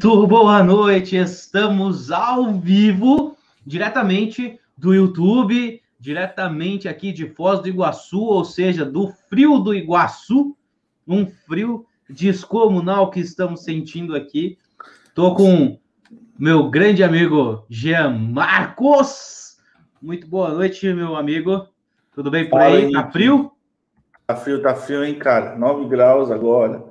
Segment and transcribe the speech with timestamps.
[0.00, 8.20] Muito boa noite, estamos ao vivo, diretamente do YouTube, diretamente aqui de Foz do Iguaçu,
[8.20, 10.56] ou seja, do frio do Iguaçu,
[11.04, 14.56] um frio descomunal que estamos sentindo aqui.
[15.16, 15.76] Tô com
[16.38, 19.56] meu grande amigo Jean Marcos.
[20.00, 21.66] Muito boa noite, meu amigo.
[22.12, 22.92] Tudo bem por aí?
[22.92, 23.50] Tá frio?
[24.28, 25.58] Tá frio, tá frio, hein, cara?
[25.58, 26.87] 9 graus agora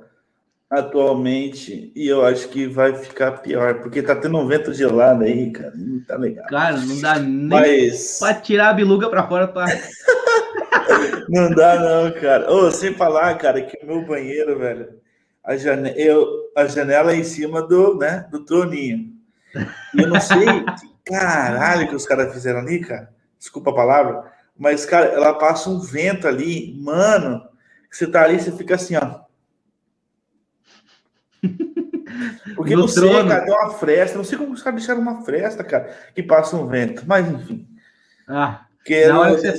[0.70, 5.50] atualmente e eu acho que vai ficar pior, porque tá tendo um vento gelado aí,
[5.50, 5.72] cara.
[5.74, 6.46] Não tá legal.
[6.46, 8.18] Cara, não dá nem Mas...
[8.18, 9.66] pra tirar a biluga pra fora pra.
[11.28, 12.52] não dá, não, cara.
[12.52, 14.90] Ô, sem falar, cara, que o meu banheiro, velho,
[15.42, 15.92] a, jane...
[15.96, 19.16] eu, a janela é em cima do, né, do troninho.
[19.94, 20.44] E eu não sei
[20.78, 23.08] que caralho que os caras fizeram ali, cara.
[23.38, 24.32] Desculpa a palavra.
[24.58, 27.42] Mas, cara, ela passa um vento ali, mano.
[27.90, 29.27] Você tá ali, você fica assim, ó
[32.58, 33.28] porque no não sei, trono.
[33.28, 34.18] cara, tem uma fresta.
[34.18, 37.04] Não sei como os caras deixaram uma fresta, cara, que passa um vento.
[37.06, 37.68] Mas enfim.
[38.26, 39.56] Ah, Quero na hora que você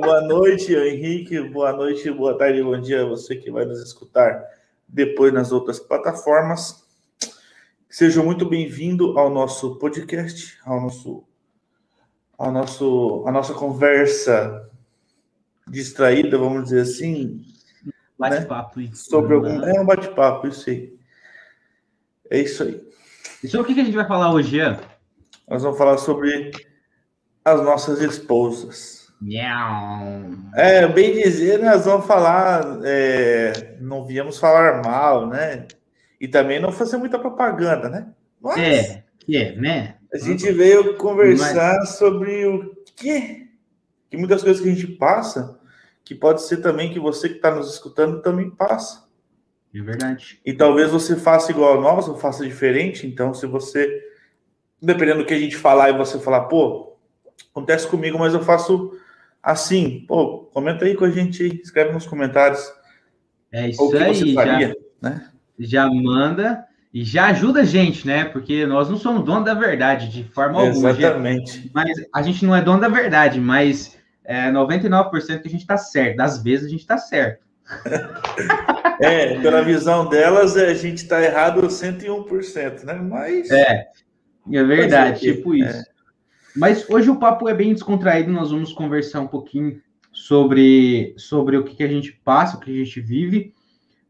[0.00, 1.40] boa noite, Henrique.
[1.48, 4.42] Boa noite, boa tarde, bom dia a você que vai nos escutar
[4.88, 6.84] depois nas outras plataformas.
[7.88, 11.22] Seja muito bem-vindo ao nosso podcast, ao nosso,
[12.36, 14.68] ao nosso, a nossa conversa
[15.68, 17.44] distraída, vamos dizer assim,
[18.18, 18.80] Bate-papo.
[18.80, 18.90] Né?
[18.94, 19.62] Sobre algum...
[19.64, 20.98] É um bate-papo, isso aí.
[22.30, 22.82] É isso aí.
[23.42, 24.80] E sobre o que a gente vai falar hoje, Ian?
[25.48, 26.50] Nós vamos falar sobre
[27.44, 29.08] as nossas esposas.
[30.54, 35.66] É, bem dizer, nós vamos falar, é, não viemos falar mal, né?
[36.20, 38.08] E também não fazer muita propaganda, né?
[38.40, 39.96] Mas é, é, né?
[40.12, 41.90] A gente veio conversar Mas...
[41.90, 43.48] sobre o quê?
[44.10, 45.57] Que muitas coisas que a gente passa
[46.08, 49.06] que pode ser também que você que está nos escutando também passa.
[49.74, 50.40] É verdade.
[50.42, 53.06] E talvez você faça igual a nós, ou faça diferente.
[53.06, 54.02] Então, se você,
[54.80, 56.96] dependendo do que a gente falar e você falar, pô,
[57.50, 58.98] acontece comigo, mas eu faço
[59.42, 62.72] assim, pô, comenta aí com a gente, escreve nos comentários.
[63.52, 65.28] É isso aí, faria, já, né?
[65.58, 68.24] já manda e já ajuda a gente, né?
[68.24, 70.88] Porque nós não somos dono da verdade de forma alguma.
[70.88, 71.70] Exatamente.
[71.74, 73.97] Mas a gente não é dono da verdade, mas
[74.28, 76.16] é 99% que a gente está certo.
[76.16, 77.42] Das vezes a gente está certo.
[79.00, 82.92] é, pela visão delas, a gente está errado 101%, né?
[82.94, 83.50] Mas.
[83.50, 83.86] É,
[84.52, 85.58] é verdade, tipo é.
[85.58, 85.78] isso.
[85.78, 85.84] É.
[86.54, 89.80] Mas hoje o papo é bem descontraído, nós vamos conversar um pouquinho
[90.12, 93.54] sobre, sobre o que, que a gente passa, o que a gente vive,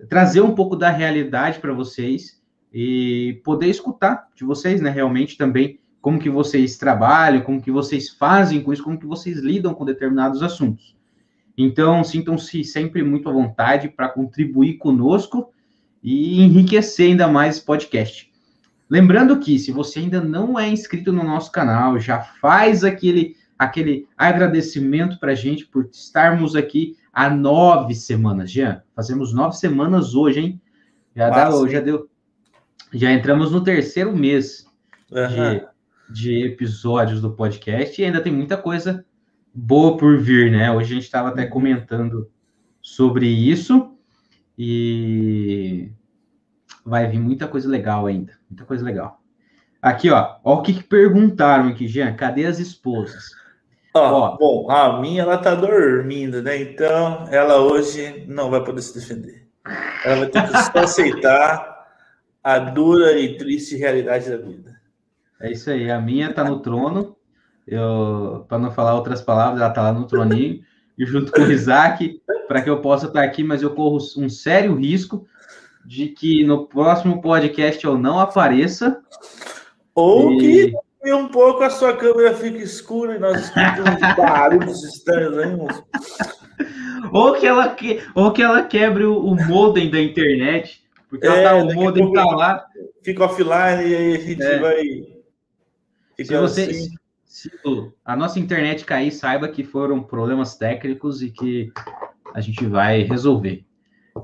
[0.08, 2.42] trazer um pouco da realidade para vocês
[2.72, 8.08] e poder escutar de vocês, né, realmente também como que vocês trabalham, como que vocês
[8.08, 10.96] fazem com isso, como que vocês lidam com determinados assuntos.
[11.54, 15.52] Então, sintam-se sempre muito à vontade para contribuir conosco
[16.02, 18.32] e enriquecer ainda mais esse podcast.
[18.88, 24.08] Lembrando que, se você ainda não é inscrito no nosso canal, já faz aquele, aquele
[24.16, 28.82] agradecimento para a gente por estarmos aqui há nove semanas, Jean.
[28.96, 30.60] Fazemos nove semanas hoje, hein?
[31.14, 32.08] Já, dá, já deu.
[32.94, 34.66] Já entramos no terceiro mês
[35.12, 35.58] uhum.
[35.58, 35.68] de,
[36.10, 39.04] de episódios do podcast e ainda tem muita coisa
[39.54, 40.70] boa por vir, né?
[40.70, 42.30] Hoje a gente estava até comentando
[42.80, 43.94] sobre isso
[44.56, 45.90] e
[46.84, 49.20] vai vir muita coisa legal ainda, muita coisa legal.
[49.80, 53.30] Aqui, ó, ó o que, que perguntaram aqui, Jean, cadê as esposas?
[53.94, 56.60] ó, bom, a minha ela tá dormindo, né?
[56.60, 59.46] Então, ela hoje não vai poder se defender.
[60.04, 61.86] Ela vai ter que só aceitar
[62.42, 64.77] a dura e triste realidade da vida.
[65.40, 65.90] É isso aí.
[65.90, 67.16] A minha tá no trono.
[67.66, 70.62] Eu, para não falar outras palavras, ela tá lá no troninho.
[70.98, 74.28] e junto com o Isaac, para que eu possa estar aqui, mas eu corro um
[74.28, 75.26] sério risco
[75.84, 79.00] de que no próximo podcast eu não apareça.
[79.94, 80.72] Ou e...
[81.02, 85.84] que um pouco a sua câmera fique escura e nós escutamos barulhos estranhos.
[87.12, 88.02] Ou que ela, que...
[88.14, 92.24] Ou que ela quebre o, o modem da internet, porque é, tá, o modem tá
[92.24, 92.66] lá.
[93.02, 94.58] Fica offline e aí a gente é.
[94.58, 95.17] vai
[96.24, 96.94] se você, assim.
[97.24, 97.50] se
[98.04, 101.72] a nossa internet cair, saiba que foram problemas técnicos e que
[102.34, 103.64] a gente vai resolver.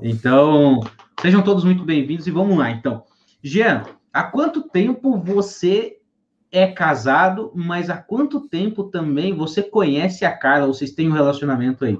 [0.01, 0.81] Então,
[1.21, 2.69] sejam todos muito bem-vindos e vamos lá.
[2.69, 3.03] Então,
[3.41, 5.97] Jean, há quanto tempo você
[6.51, 10.67] é casado, mas há quanto tempo também você conhece a Carla?
[10.67, 11.99] Vocês têm um relacionamento aí?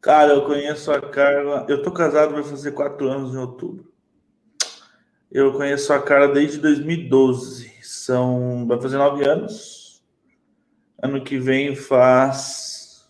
[0.00, 1.64] Cara, eu conheço a Carla.
[1.68, 3.92] Eu tô casado, vai fazer quatro anos em outubro.
[5.32, 7.73] Eu conheço a Carla desde 2012.
[7.86, 8.66] São.
[8.66, 10.02] Vai fazer nove anos.
[11.02, 13.08] Ano que vem faz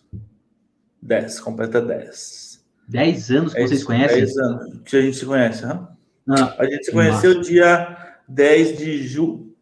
[1.01, 2.45] dez, completa dez.
[2.87, 4.17] 10 anos que vocês conhecem?
[4.17, 5.87] 10 anos que a gente se conhece, hein?
[6.29, 7.49] Ah, a gente se conheceu massa.
[7.49, 9.55] dia 10 de julho.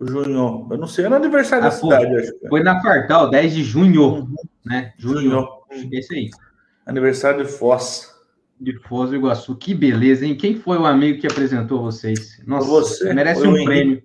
[0.00, 0.68] Junho.
[0.70, 2.32] Eu não sei, é no aniversário ah, da pô, cidade, acho.
[2.48, 4.34] Foi na Fartal, 10 de junho, uhum.
[4.64, 4.92] né?
[4.98, 5.30] Junho.
[5.30, 5.48] junho.
[5.92, 6.30] Esse aí.
[6.86, 8.13] Aniversário de Foz.
[8.60, 9.56] De Foz do Iguaçu.
[9.56, 10.36] Que beleza, hein?
[10.36, 12.40] Quem foi o amigo que apresentou vocês?
[12.46, 14.02] Nossa, você merece um prêmio.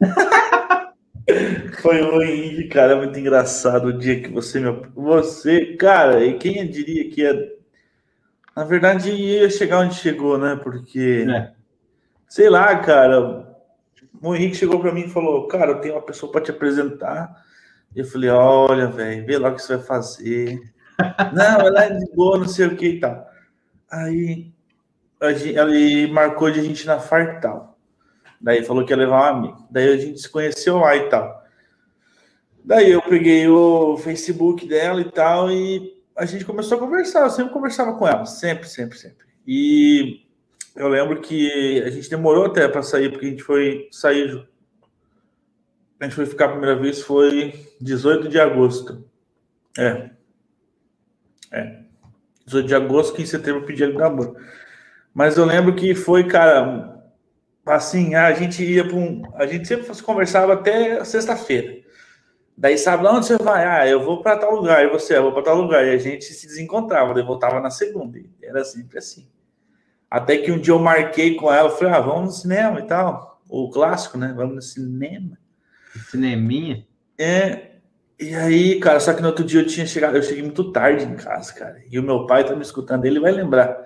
[1.80, 4.70] foi o Henrique, cara, é muito engraçado o dia que você me.
[4.94, 7.58] Você, cara, e quem diria que ia.
[8.56, 10.58] Na verdade, ia chegar onde chegou, né?
[10.62, 11.26] Porque.
[11.28, 11.52] É.
[12.28, 13.46] Sei lá, cara.
[14.20, 17.44] O Henrique chegou para mim e falou: Cara, eu tenho uma pessoa para te apresentar.
[17.94, 20.60] E eu falei: Olha, velho, vê lá o que você vai fazer.
[21.32, 23.27] não, ela é de boa, não sei o que e tal.
[23.90, 24.52] Aí
[25.20, 27.78] ele marcou de a gente na Fartal.
[28.40, 29.66] Daí falou que ia levar um amigo.
[29.70, 31.44] Daí a gente se conheceu lá e tal.
[32.64, 37.22] Daí eu peguei o Facebook dela e tal, e a gente começou a conversar.
[37.22, 39.26] Eu sempre conversava com ela, sempre, sempre, sempre.
[39.46, 40.26] E
[40.76, 44.46] eu lembro que a gente demorou até para sair, porque a gente foi sair.
[45.98, 49.04] A gente foi ficar a primeira vez, foi 18 de agosto.
[49.76, 50.10] É.
[51.50, 51.87] É.
[52.48, 54.36] 18 de agosto, que em setembro eu pedi ele namoro.
[55.14, 57.02] Mas eu lembro que foi, cara,
[57.66, 59.22] assim, a gente ia para um.
[59.34, 61.78] A gente sempre conversava até sexta-feira.
[62.56, 63.64] Daí, sabe onde você vai?
[63.64, 64.84] Ah, eu vou para tal lugar.
[64.84, 65.86] E você, eu vou para tal lugar.
[65.86, 68.18] E a gente se desencontrava, daí voltava na segunda.
[68.42, 69.28] Era sempre assim.
[70.10, 73.40] Até que um dia eu marquei com ela, falei, ah, vamos no cinema e tal.
[73.48, 74.32] O clássico, né?
[74.36, 75.38] Vamos no cinema.
[76.10, 76.86] Cineminha?
[77.16, 77.67] É.
[78.18, 81.04] E aí, cara, só que no outro dia eu tinha chegado, eu cheguei muito tarde
[81.04, 81.82] em casa, cara.
[81.90, 83.78] E o meu pai tá me escutando, ele vai lembrar.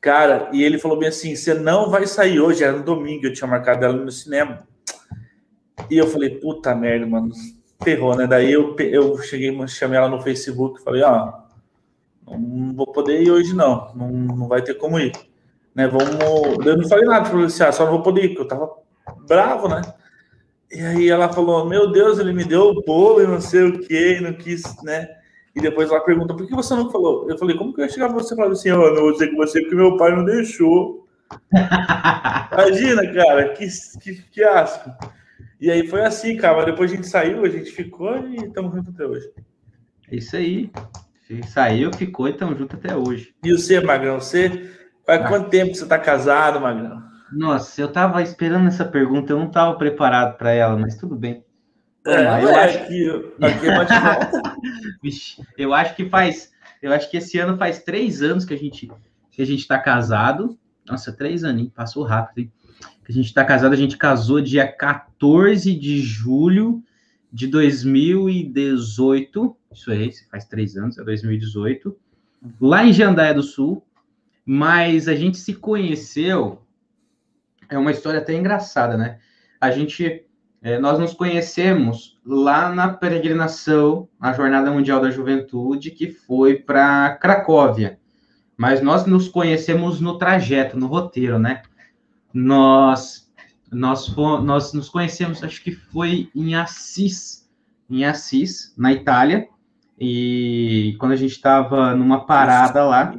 [0.00, 3.32] Cara, e ele falou bem assim: você não vai sair hoje, era no domingo, eu
[3.32, 4.66] tinha marcado ela no cinema.
[5.90, 7.32] E eu falei, puta merda, mano
[7.82, 8.26] ferrou, né?
[8.26, 11.44] Daí eu, eu cheguei, chamei ela no Facebook, falei, ah,
[12.26, 15.12] não vou poder ir hoje não, não, não vai ter como ir.
[15.74, 16.66] Né, vamos...
[16.66, 18.70] Eu não falei nada para você, só não vou poder ir, porque eu tava
[19.26, 19.82] bravo, né?
[20.72, 23.80] E aí ela falou, meu Deus, ele me deu o bolo e não sei o
[23.80, 25.08] que, não quis, né?
[25.54, 27.28] E depois ela perguntou, por que você não falou?
[27.28, 29.12] Eu falei, como que eu ia chegar pra você e falar assim, oh, não vou
[29.12, 31.08] dizer com você porque meu pai não deixou.
[32.52, 33.66] Imagina, cara, que,
[34.00, 34.90] que, que asco.
[35.60, 36.56] E aí foi assim, cara.
[36.56, 39.30] Mas depois a gente saiu, a gente ficou e estamos juntos até hoje.
[40.10, 40.70] É isso aí.
[41.48, 43.34] Saiu, ficou e estamos juntos até hoje.
[43.44, 44.20] E você, Magrão?
[44.20, 44.70] Você.
[45.04, 45.28] Faz ah.
[45.28, 47.09] quanto tempo que você está casado, Magrão?
[47.32, 51.44] Nossa, eu estava esperando essa pergunta, eu não estava preparado para ela, mas tudo bem.
[52.06, 53.10] É, eu é, acho que
[53.44, 53.72] aqui é
[55.02, 56.50] Vixe, eu acho que faz,
[56.80, 58.90] eu acho que esse ano faz três anos que a gente
[59.30, 60.58] que a gente está casado.
[60.88, 62.38] Nossa, três anos, passou rápido.
[62.38, 62.52] Hein?
[63.08, 66.82] A gente está casado, a gente casou dia 14 de julho
[67.32, 69.56] de 2018.
[69.72, 71.96] Isso aí, faz três anos, é 2018.
[72.60, 73.84] Lá em Jandaia do Sul.
[74.44, 76.62] Mas a gente se conheceu.
[77.70, 79.18] É uma história até engraçada, né?
[79.60, 80.26] A gente.
[80.62, 87.16] É, nós nos conhecemos lá na peregrinação, na Jornada Mundial da Juventude, que foi para
[87.16, 87.98] Cracóvia.
[88.58, 91.62] Mas nós nos conhecemos no trajeto, no roteiro, né?
[92.32, 93.28] nós
[93.72, 97.48] nós nós nos conhecemos, acho que foi em Assis,
[97.88, 99.48] em Assis, na Itália,
[99.98, 103.14] e quando a gente estava numa parada lá,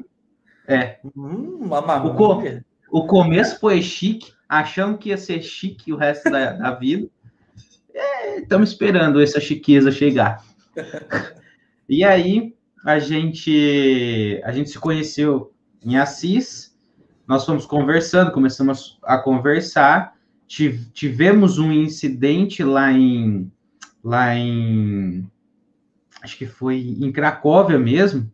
[0.68, 1.70] é, hum,
[2.04, 2.44] o, co
[2.92, 7.08] o começo foi chique, achando que ia ser chique o resto da, da vida,
[8.38, 10.44] estamos é, esperando essa chiqueza chegar.
[11.88, 12.56] e aí
[12.86, 15.54] a gente a gente se conheceu
[15.84, 16.72] em Assis
[17.32, 20.18] nós fomos conversando, começamos a conversar,
[20.48, 23.50] tivemos um incidente lá em,
[24.04, 25.26] lá em,
[26.22, 28.30] acho que foi em Cracóvia mesmo,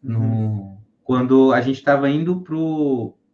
[0.00, 0.76] no, uhum.
[1.02, 2.54] quando a gente estava indo para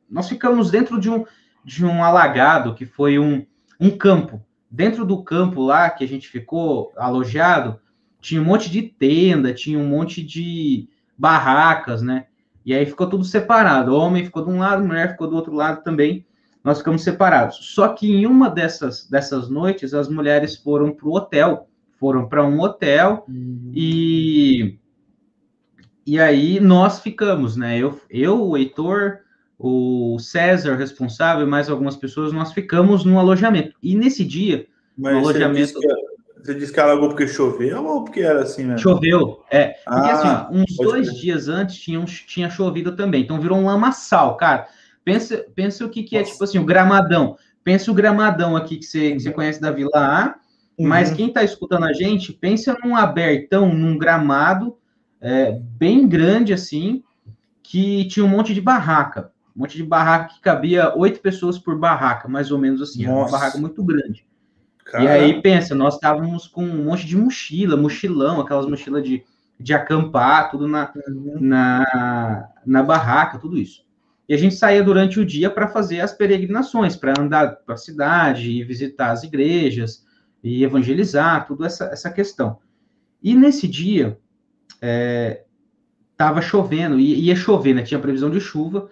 [0.09, 1.27] nós ficamos dentro de um,
[1.65, 3.45] de um alagado, que foi um,
[3.81, 4.45] um campo,
[4.75, 7.81] dentro do campo lá que a gente ficou alojado,
[8.21, 12.27] tinha um monte de tenda, tinha um monte de barracas, né?
[12.65, 13.93] E aí ficou tudo separado.
[13.93, 16.27] O homem ficou de um lado, a mulher ficou do outro lado também.
[16.65, 17.59] Nós ficamos separados.
[17.75, 21.69] Só que em uma dessas, dessas noites, as mulheres foram para o hotel.
[22.01, 23.71] Foram para um hotel uhum.
[23.75, 24.79] e.
[26.07, 27.79] E aí nós ficamos, né?
[27.79, 29.21] Eu, eu, o Heitor,
[29.67, 33.75] o César responsável, mais algumas pessoas, nós ficamos no alojamento.
[33.83, 35.73] E nesse dia, Mas no alojamento.
[36.37, 38.79] Você disse que alagou porque choveu ou porque era assim mesmo?
[38.79, 39.69] Choveu, é.
[39.87, 41.15] Porque assim, ah, assim, uns dois ser.
[41.15, 44.69] dias antes tinha, tinha chovido também, então virou um lamaçal, cara.
[45.03, 47.39] Pensa, pensa o que, que é, tipo assim, o gramadão.
[47.63, 50.35] Pensa o gramadão aqui que você, que você conhece da Vila A,
[50.77, 50.87] uhum.
[50.87, 54.77] mas quem está escutando a gente, pensa num abertão, num gramado
[55.23, 57.03] é, bem grande assim,
[57.63, 59.33] que tinha um monte de barraca.
[59.57, 63.05] Um monte de barraca que cabia oito pessoas por barraca, mais ou menos assim.
[63.05, 64.27] Era uma barraca muito grande.
[64.93, 69.25] E aí, pensa, nós estávamos com um monte de mochila, mochilão, aquelas mochilas de,
[69.59, 71.39] de acampar, tudo na, uhum.
[71.41, 73.85] na, na barraca, tudo isso.
[74.29, 77.79] E a gente saía durante o dia para fazer as peregrinações, para andar para a
[77.79, 80.05] cidade e visitar as igrejas
[80.43, 82.59] e evangelizar, tudo essa, essa questão.
[83.23, 84.19] E nesse dia,
[86.13, 87.83] estava é, chovendo, ia, ia chover, né?
[87.83, 88.91] Tinha previsão de chuva,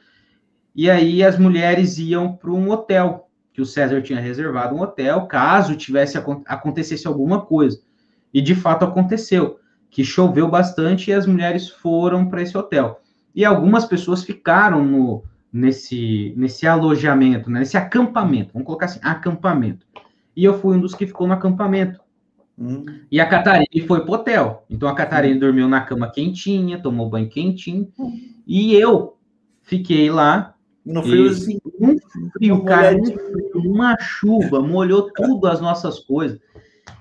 [0.74, 5.26] e aí as mulheres iam para um hotel, que o César tinha reservado um hotel,
[5.26, 7.80] caso tivesse acontecesse alguma coisa.
[8.32, 9.58] E de fato aconteceu,
[9.90, 13.00] que choveu bastante e as mulheres foram para esse hotel.
[13.34, 19.86] E algumas pessoas ficaram no, nesse, nesse alojamento, né, nesse acampamento, vamos colocar assim, acampamento.
[20.34, 22.00] E eu fui um dos que ficou no acampamento.
[22.58, 22.84] Hum.
[23.10, 24.64] E a Catarina foi pro hotel.
[24.68, 25.40] Então a Catarina hum.
[25.40, 27.90] dormiu na cama quentinha, tomou banho quentinho.
[27.98, 28.18] Hum.
[28.46, 29.18] E eu
[29.62, 30.51] fiquei lá.
[30.84, 31.60] No friozinho.
[31.80, 31.98] Um
[32.32, 36.40] frio, cara, um frio, uma chuva, molhou tudo as nossas coisas.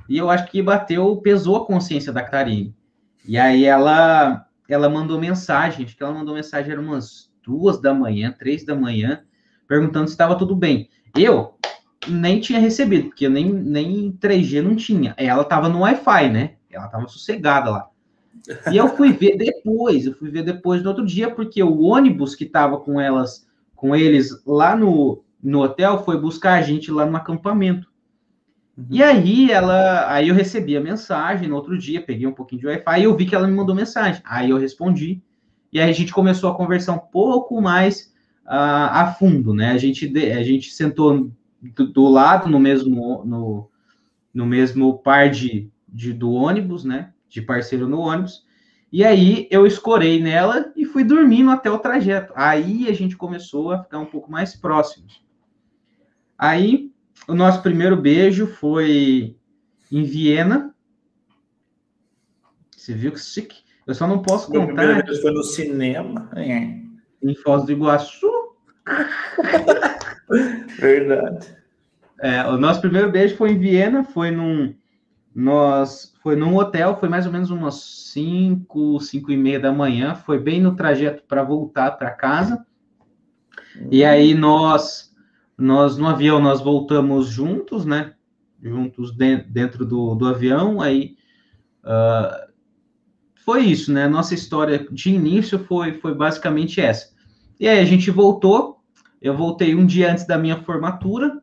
[0.08, 2.74] E eu acho que bateu, pesou a consciência da Catarina.
[3.28, 7.94] E aí ela ela mandou mensagem, acho que ela mandou mensagem, era umas duas da
[7.94, 9.24] manhã, três da manhã,
[9.68, 10.90] perguntando se estava tudo bem.
[11.16, 11.56] Eu
[12.08, 15.14] nem tinha recebido, porque nem, nem 3G não tinha.
[15.18, 16.56] Ela estava no Wi-Fi, né?
[16.70, 17.90] Ela estava sossegada lá.
[18.72, 22.34] E eu fui ver depois, eu fui ver depois no outro dia, porque o ônibus
[22.34, 23.48] que estava com elas,
[23.82, 27.88] com eles lá no, no hotel, foi buscar a gente lá no acampamento.
[28.78, 28.86] Uhum.
[28.92, 32.68] E aí ela, aí eu recebi a mensagem no outro dia, peguei um pouquinho de
[32.68, 34.22] Wi-Fi e eu vi que ela me mandou mensagem.
[34.24, 35.20] Aí eu respondi.
[35.74, 38.14] E aí a gente começou a conversar um pouco mais
[38.46, 39.72] uh, a fundo, né?
[39.72, 43.68] A gente, a gente sentou do, do lado no mesmo no,
[44.32, 47.14] no mesmo par de, de, do ônibus, né?
[47.28, 48.46] De parceiro no ônibus.
[48.92, 52.34] E aí eu escorei nela fui dormindo até o trajeto.
[52.36, 55.24] Aí a gente começou a ficar um pouco mais próximos.
[56.38, 56.92] Aí
[57.28, 59.36] o nosso primeiro beijo foi
[59.92, 60.74] em Viena.
[62.76, 63.62] Você viu que chique?
[63.86, 64.66] Eu só não posso contar.
[64.66, 66.30] primeira vez foi no cinema.
[66.36, 66.82] É.
[67.24, 68.32] Em Foz do Iguaçu.
[70.80, 71.56] Verdade.
[72.20, 74.76] É, o nosso primeiro beijo foi em Viena, foi num.
[75.34, 77.76] Nós foi num hotel, foi mais ou menos umas
[78.14, 82.64] 5, 5 e meia da manhã, foi bem no trajeto para voltar para casa.
[83.90, 85.16] E aí nós,
[85.58, 88.14] nós no avião, nós voltamos juntos, né?
[88.62, 91.16] Juntos de, dentro do, do avião, aí
[91.84, 92.52] uh,
[93.44, 94.08] foi isso, né?
[94.08, 97.12] Nossa história de início foi, foi basicamente essa.
[97.60, 98.80] E aí a gente voltou,
[99.20, 101.42] eu voltei um dia antes da minha formatura,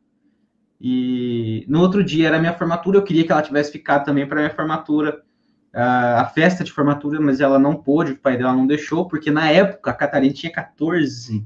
[0.80, 4.40] e no outro dia era minha formatura, eu queria que ela tivesse ficado também para
[4.40, 5.22] minha formatura,
[5.72, 9.30] a, a festa de formatura, mas ela não pôde, o pai dela não deixou, porque
[9.30, 11.44] na época a Catarina tinha 14,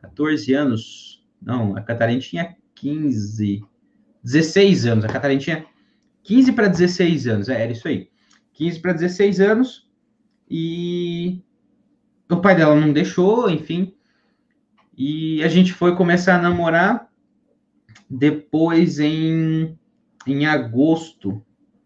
[0.00, 1.24] 14 anos.
[1.40, 3.64] Não, a Catarina tinha 15,
[4.22, 5.04] 16 anos.
[5.04, 5.66] A Catarina tinha
[6.22, 8.08] 15 para 16 anos, é, era isso aí.
[8.52, 9.88] 15 para 16 anos
[10.48, 11.42] e
[12.30, 13.94] o pai dela não deixou, enfim.
[14.96, 17.11] E a gente foi começar a namorar
[18.12, 19.74] depois em,
[20.26, 21.42] em agosto,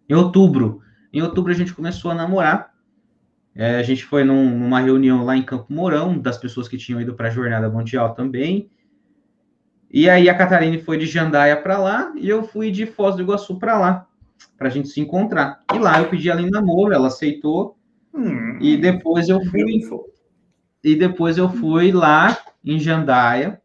[0.08, 0.80] em outubro.
[1.12, 2.74] Em outubro a gente começou a namorar.
[3.54, 7.00] É, a gente foi num, numa reunião lá em Campo Mourão, das pessoas que tinham
[7.00, 8.68] ido para a Jornada Mundial também.
[9.88, 13.22] E aí a Catarina foi de Jandaia para lá e eu fui de Foz do
[13.22, 14.06] Iguaçu para lá,
[14.58, 15.62] para a gente se encontrar.
[15.72, 17.78] E lá eu pedi ela em namoro, ela aceitou.
[18.12, 19.80] Hum, e depois eu fui.
[20.82, 23.62] E depois eu fui lá em Jandaia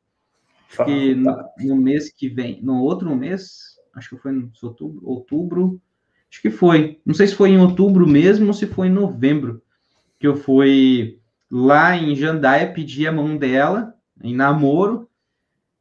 [0.86, 5.82] que no, no, mês que vem, no outro mês, acho que foi no outubro, outubro,
[6.30, 7.00] acho que foi.
[7.06, 9.62] Não sei se foi em outubro mesmo ou se foi em novembro,
[10.20, 11.20] que eu fui
[11.52, 15.10] lá em Jandaia pedir a mão dela em namoro,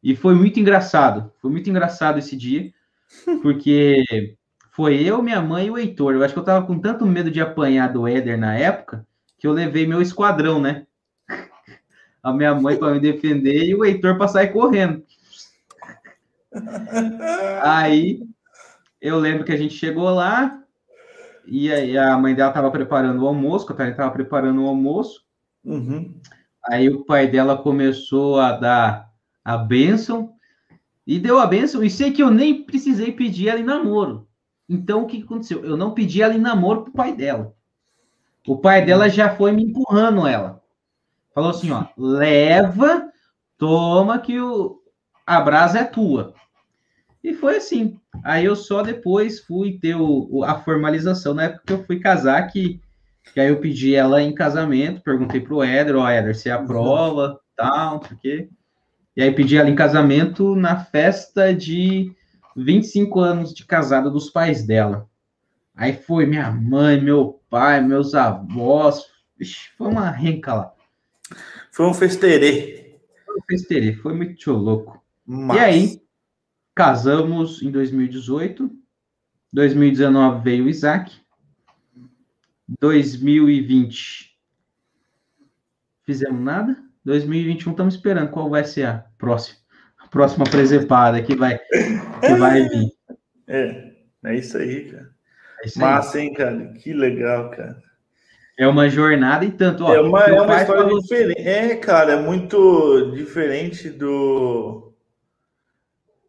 [0.03, 1.31] e foi muito engraçado.
[1.41, 2.73] Foi muito engraçado esse dia,
[3.43, 4.05] porque
[4.73, 6.15] foi eu, minha mãe e o Heitor.
[6.15, 9.07] Eu acho que eu tava com tanto medo de apanhar do Éder na época,
[9.39, 10.87] que eu levei meu esquadrão, né?
[12.23, 15.03] A minha mãe para me defender e o Heitor para sair correndo.
[17.63, 18.23] Aí
[19.01, 20.63] eu lembro que a gente chegou lá
[21.47, 25.25] e aí a mãe dela estava preparando o almoço, a estava preparando o almoço.
[25.65, 26.15] Uhum.
[26.69, 29.11] Aí o pai dela começou a dar
[29.45, 30.35] a bênção
[31.07, 31.83] e deu a bênção.
[31.83, 34.29] E sei que eu nem precisei pedir ela em namoro.
[34.69, 35.65] Então o que aconteceu?
[35.65, 37.55] Eu não pedi ela em namoro pro pai dela.
[38.47, 40.60] O pai dela já foi me empurrando ela.
[41.35, 43.09] Falou assim, ó, leva,
[43.57, 44.81] toma que o,
[45.27, 46.35] a brasa é tua.
[47.23, 47.99] E foi assim.
[48.25, 52.43] Aí eu só depois fui ter o, a formalização, na época que eu fui casar,
[52.49, 52.81] que
[53.33, 58.01] Que aí eu pedi ela em casamento, perguntei pro Éder, ó, Éder, você aprova, tal,
[58.21, 58.49] quê.
[59.17, 62.13] E aí pedi ela em casamento na festa de
[62.57, 65.09] 25 anos de casada dos pais dela.
[65.77, 69.05] Aí foi minha mãe, meu pai, meus avós.
[69.39, 70.73] Ixi, foi uma renca lá.
[71.81, 72.99] Foi um festerê.
[73.25, 75.03] Foi um festerê, foi muito louco.
[75.25, 75.57] Mas...
[75.57, 76.03] E aí,
[76.75, 78.71] casamos em 2018.
[79.51, 81.11] 2019 veio o Isaac.
[82.79, 84.37] 2020
[86.05, 86.77] fizemos nada.
[87.03, 89.57] 2021 estamos esperando qual vai ser a próxima,
[90.01, 92.93] a próxima presepada que vai, que vai vir.
[93.47, 93.93] É,
[94.27, 95.11] é isso aí, cara.
[95.63, 96.25] É isso Massa, aí.
[96.25, 96.75] hein, cara?
[96.75, 97.83] Que legal, cara.
[98.61, 99.87] É uma jornada e tanto.
[99.87, 101.41] Ó, é uma, é uma história diferente.
[101.41, 104.93] É, cara, é muito diferente do.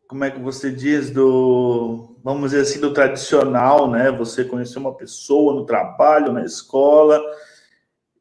[0.08, 1.12] Como é que você diz?
[1.12, 2.16] Do.
[2.24, 4.10] Vamos dizer assim, do tradicional, né?
[4.14, 7.22] Você conhecer uma pessoa no trabalho, na escola,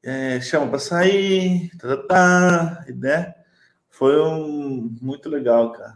[0.03, 3.33] é, chama para sair, tá, tá, tá, né?
[3.89, 5.95] Foi um, muito legal, cara.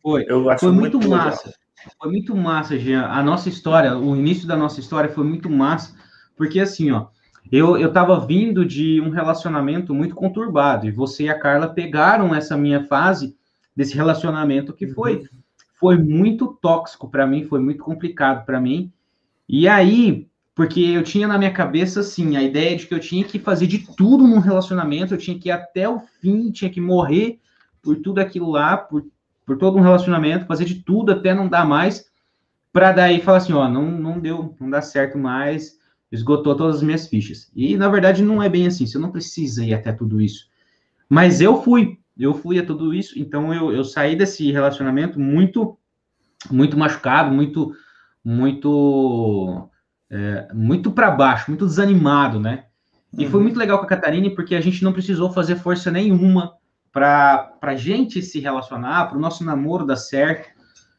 [0.00, 0.24] Foi.
[0.26, 1.44] Eu acho foi muito, muito massa.
[1.44, 1.94] Legal.
[2.00, 3.04] Foi muito massa, Jean.
[3.04, 5.94] A nossa história, o início da nossa história foi muito massa,
[6.38, 7.08] porque assim, ó,
[7.50, 12.34] eu, eu tava vindo de um relacionamento muito conturbado, e você e a Carla pegaram
[12.34, 13.36] essa minha fase
[13.74, 15.28] desse relacionamento que foi, uhum.
[15.78, 18.92] foi muito tóxico para mim, foi muito complicado para mim.
[19.48, 23.24] E aí, porque eu tinha na minha cabeça, assim, a ideia de que eu tinha
[23.24, 26.80] que fazer de tudo num relacionamento, eu tinha que ir até o fim, tinha que
[26.80, 27.38] morrer
[27.82, 29.04] por tudo aquilo lá, por
[29.50, 32.08] por todo um relacionamento, fazer de tudo até não dar mais,
[32.72, 35.76] para daí falar assim, ó, não, não deu, não dá certo mais,
[36.10, 37.50] esgotou todas as minhas fichas.
[37.54, 40.48] E na verdade não é bem assim, você não precisa ir até tudo isso.
[41.08, 45.78] Mas eu fui, eu fui a tudo isso, então eu, eu saí desse relacionamento muito,
[46.50, 47.74] muito machucado, muito,
[48.24, 49.68] muito,
[50.08, 52.64] é, muito para baixo, muito desanimado, né?
[53.16, 53.30] E uhum.
[53.30, 56.54] foi muito legal com a Catarine, porque a gente não precisou fazer força nenhuma
[56.92, 60.48] para a gente se relacionar, para o nosso namoro dar certo.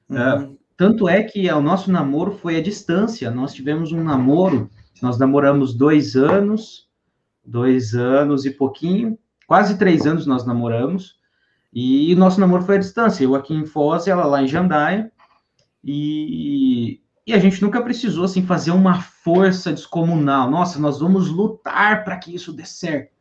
[0.09, 0.43] Uhum.
[0.43, 3.31] Uh, tanto é que o nosso namoro foi à distância.
[3.31, 4.69] Nós tivemos um namoro,
[5.01, 6.87] nós namoramos dois anos,
[7.45, 11.19] dois anos e pouquinho, quase três anos nós namoramos,
[11.73, 13.23] e nosso namoro foi à distância.
[13.23, 15.11] Eu aqui em Foz, ela lá em Jandaia,
[15.83, 20.49] e, e a gente nunca precisou assim fazer uma força descomunal.
[20.51, 23.11] Nossa, nós vamos lutar para que isso dê certo.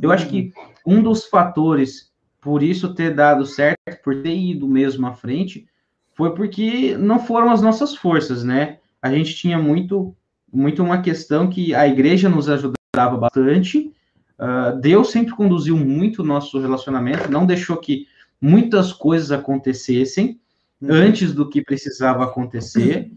[0.00, 0.52] Eu acho que
[0.84, 2.12] um dos fatores
[2.44, 5.66] por isso ter dado certo, por ter ido mesmo à frente,
[6.12, 8.80] foi porque não foram as nossas forças, né?
[9.00, 10.14] A gente tinha muito,
[10.54, 13.92] muito uma questão que a igreja nos ajudava bastante,
[14.38, 18.06] uh, Deus sempre conduziu muito o nosso relacionamento, não deixou que
[18.40, 20.40] muitas coisas acontecessem
[20.80, 20.90] uhum.
[20.90, 23.10] antes do que precisava acontecer,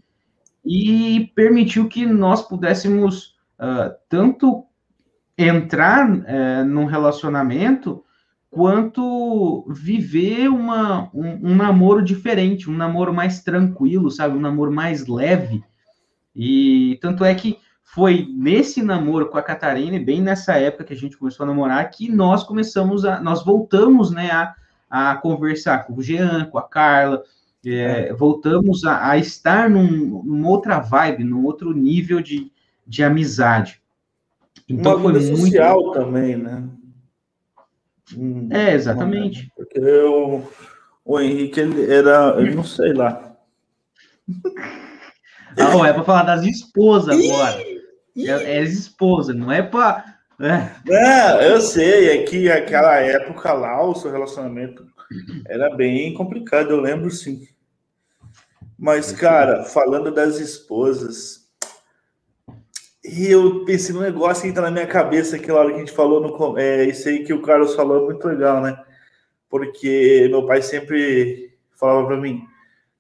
[0.66, 4.66] e permitiu que nós pudéssemos uh, tanto
[5.38, 8.04] entrar é, num relacionamento
[8.50, 14.36] quanto viver uma, um, um, namoro diferente, um namoro mais tranquilo, sabe?
[14.36, 15.64] Um namoro mais leve.
[16.38, 20.98] E tanto é que foi nesse namoro com a Catarina, bem nessa época que a
[20.98, 23.20] gente começou a namorar, que nós começamos a.
[23.20, 24.56] Nós voltamos, né, a,
[24.88, 27.24] a conversar com o Jean, com a Carla.
[27.66, 32.52] É, voltamos a, a estar num, numa outra vibe, num outro nível de,
[32.86, 33.82] de amizade.
[34.70, 36.64] Então Uma foi muito social também, né?
[38.16, 39.52] Hum, é, exatamente.
[39.56, 40.48] Porque eu,
[41.04, 43.36] o Henrique ele era, eu não sei lá.
[45.58, 47.62] Ah, é para falar das esposas agora.
[48.16, 50.18] É, é esposa, não é para.
[50.40, 50.94] É.
[50.94, 54.86] é, eu sei, é que aquela época lá, o seu relacionamento
[55.48, 57.48] era bem complicado, eu lembro sim.
[58.78, 61.48] Mas, cara, falando das esposas,
[63.04, 65.92] e eu pensei no negócio que tá na minha cabeça aquela hora que a gente
[65.92, 66.58] falou no.
[66.58, 68.78] É, isso aí que o Carlos falou é muito legal, né?
[69.50, 72.44] Porque meu pai sempre falava para mim,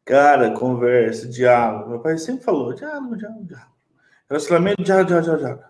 [0.07, 1.89] cara, conversa, diálogo.
[1.89, 3.71] Meu pai sempre falou, diálogo, diálogo, diálogo.
[4.29, 5.63] Relacionamento, diálogo, diálogo, diálogo.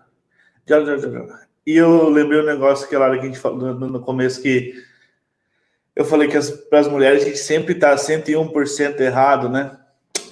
[0.64, 1.48] Diálogo, diálogo, diálogo.
[1.66, 4.72] E eu lembrei um negócio aquela hora que a gente falou no, começo que
[5.94, 9.76] eu falei que para as mulheres a gente sempre tá 101% errado, né?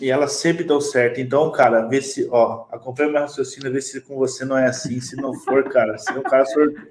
[0.01, 1.21] e ela sempre deu certo.
[1.21, 5.01] Então, cara, vê se, ó, acompanha meu raciocínio, vê se com você não é assim.
[5.01, 6.87] Se não for, cara, se é um cara sortudo.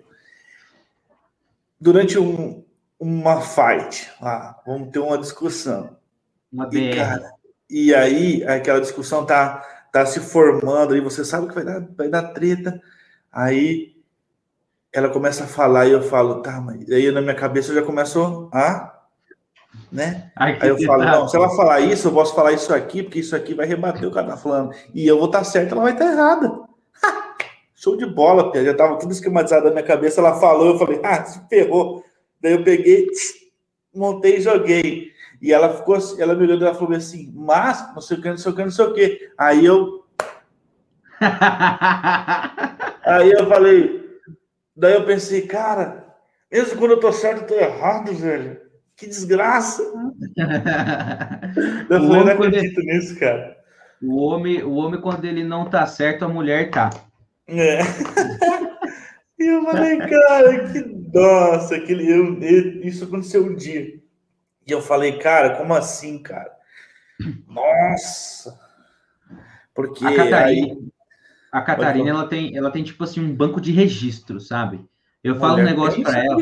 [1.80, 2.64] Durante um,
[3.00, 5.98] uma fight, lá, vamos ter uma discussão.
[6.52, 7.32] Uma e, cara,
[7.70, 12.10] e aí, aquela discussão tá, tá se formando, e você sabe que vai dar, vai
[12.10, 12.82] dar treta.
[13.32, 13.96] Aí
[14.94, 18.50] ela começa a falar e eu falo, tá, mas aí na minha cabeça já começou
[18.54, 18.96] a
[19.92, 20.32] né?
[20.36, 23.20] Ai, Aí eu falo, não, se ela falar isso, eu posso falar isso aqui, porque
[23.20, 24.74] isso aqui vai rebater o que ela tá falando.
[24.94, 26.62] E eu vou estar tá certo, ela vai estar tá errada.
[27.76, 30.20] show de bola, já tava tudo esquematizado na minha cabeça.
[30.20, 32.04] Ela falou, eu falei, ah, se ferrou.
[32.42, 33.08] Daí eu peguei,
[33.94, 35.12] montei e joguei.
[35.42, 38.30] E ela ficou, ela me olhou e ela falou assim, mas não sei o que,
[38.30, 39.32] não sei o que, não sei o que.
[39.38, 40.06] Aí eu.
[43.06, 44.04] Aí eu falei,
[44.76, 46.08] daí eu pensei, cara,
[46.52, 48.60] mesmo quando eu tô certo, eu tô errado, velho.
[48.98, 49.84] Que desgraça.
[51.90, 52.94] eu falei, não acredito ele...
[52.94, 53.56] nisso, cara.
[54.02, 56.90] O homem, o homem, quando ele não tá certo, a mulher tá.
[57.48, 57.80] É.
[59.40, 62.38] e eu falei, cara, que nossa, aquele, eu,
[62.84, 64.02] isso aconteceu um dia.
[64.68, 66.52] E eu falei, cara, como assim, cara?
[67.48, 68.60] Nossa!
[69.74, 70.78] Porque a Catarina, aí...
[71.52, 74.84] a Catarina ela tem, ela tem tipo assim um banco de registro, sabe?
[75.24, 76.42] Eu falo um negócio para ela.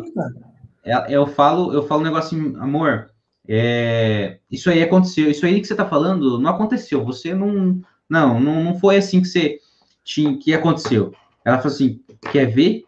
[0.83, 1.11] ela.
[1.11, 3.11] Eu falo, eu falo um negócio assim, amor,
[3.47, 7.03] é, isso aí aconteceu, isso aí que você tá falando não aconteceu.
[7.05, 9.59] Você não, não, não, não foi assim que você
[10.03, 11.13] tinha, que aconteceu.
[11.43, 12.83] Ela falou assim, quer ver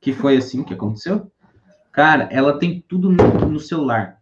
[0.00, 1.30] que foi assim que aconteceu?
[1.92, 4.15] Cara, ela tem tudo no, no celular.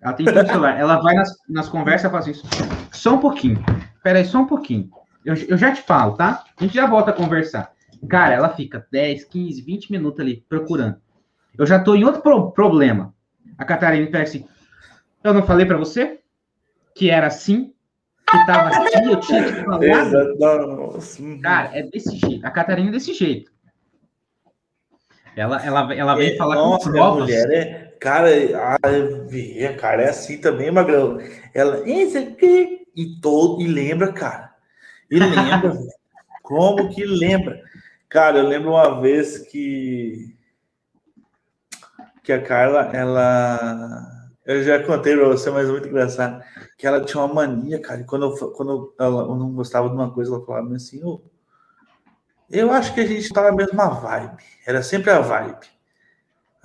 [0.00, 0.78] Ela tem tudo celular.
[0.78, 3.64] Ela vai nas, nas conversas e fala assim: só um pouquinho.
[4.02, 4.90] Pera aí, só um pouquinho.
[5.24, 6.44] Eu, eu já te falo, tá?
[6.58, 7.72] A gente já volta a conversar.
[8.08, 10.96] Cara, ela fica 10, 15, 20 minutos ali procurando.
[11.58, 13.14] Eu já tô em outro pro problema.
[13.58, 14.46] A Catarina fala assim:
[15.24, 16.20] Eu não falei para você
[16.94, 17.72] que era assim?
[18.28, 19.78] Que tava assim, eu tinha que falar.
[21.42, 22.44] Cara, é desse jeito.
[22.44, 23.52] A Catarina é desse jeito.
[25.36, 27.24] Ela, ela, ela vem é, falar nossa, com provas.
[27.24, 31.18] mulher é Cara, a cara é assim também, Magrão.
[31.54, 34.54] Ela, esse aqui, e todo, e lembra, cara.
[35.10, 35.78] E lembra,
[36.42, 37.60] Como que lembra?
[38.08, 40.34] Cara, eu lembro uma vez que
[42.22, 46.42] que a Carla, ela eu já contei para você, mas é muito engraçado,
[46.78, 49.94] que ela tinha uma mania, cara, e quando eu, quando ela eu não gostava de
[49.94, 51.20] uma coisa, ela falava assim, oh,
[52.50, 54.42] eu acho que a gente tá na mesma vibe.
[54.66, 55.75] Era sempre a vibe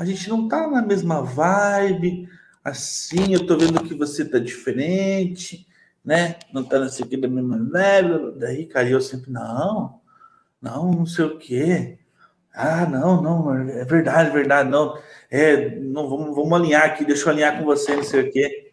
[0.02, 2.28] a gente não tá na mesma vibe,
[2.64, 5.68] assim, eu tô vendo que você tá diferente,
[6.04, 6.38] né?
[6.52, 10.02] Não tá nesse aqui da mesma vibe, daí, cara, eu sempre, não,
[10.60, 12.00] não, não sei o quê.
[12.52, 14.98] Ah, não, não, é verdade, é verdade, não.
[15.30, 18.72] É, não vamos, vamos alinhar aqui, deixa eu alinhar com você, não sei o quê.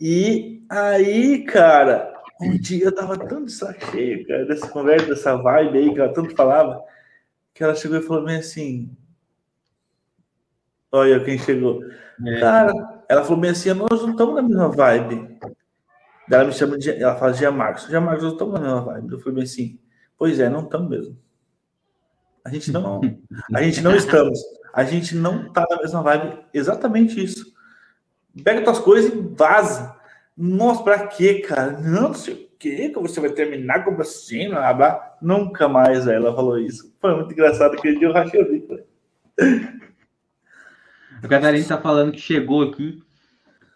[0.00, 5.36] E aí, cara, um dia eu tava tão de saco cheio, cara, dessa conversa, dessa
[5.36, 6.82] vibe aí que ela tanto falava,
[7.54, 8.90] que ela chegou e falou assim:
[10.92, 11.80] Olha quem chegou.
[12.26, 12.40] É.
[12.40, 12.72] Cara,
[13.08, 15.38] ela falou bem assim: nós não estamos na mesma vibe.
[16.30, 16.90] Ela me chama de.
[16.90, 17.86] Ela fala Gia Marcos.
[17.86, 19.12] Gia Marcos, nós estamos na mesma vibe.
[19.12, 19.78] Eu falei bem assim:
[20.18, 21.16] pois é, não estamos mesmo.
[22.44, 23.00] A gente não.
[23.54, 24.40] a gente não estamos.
[24.72, 26.38] A gente não está na mesma vibe.
[26.54, 27.52] Exatamente isso.
[28.44, 29.96] Pega tuas coisas e vaza.
[30.36, 31.72] Nossa, pra quê, cara?
[31.80, 35.16] Não, sei o quê, que você vai terminar com assim, blá, blá.
[35.20, 36.94] Nunca mais ela falou isso.
[37.00, 38.78] Foi muito engraçado aquele dia eu rachei o bico.
[41.22, 43.02] A Catarina tá falando que chegou aqui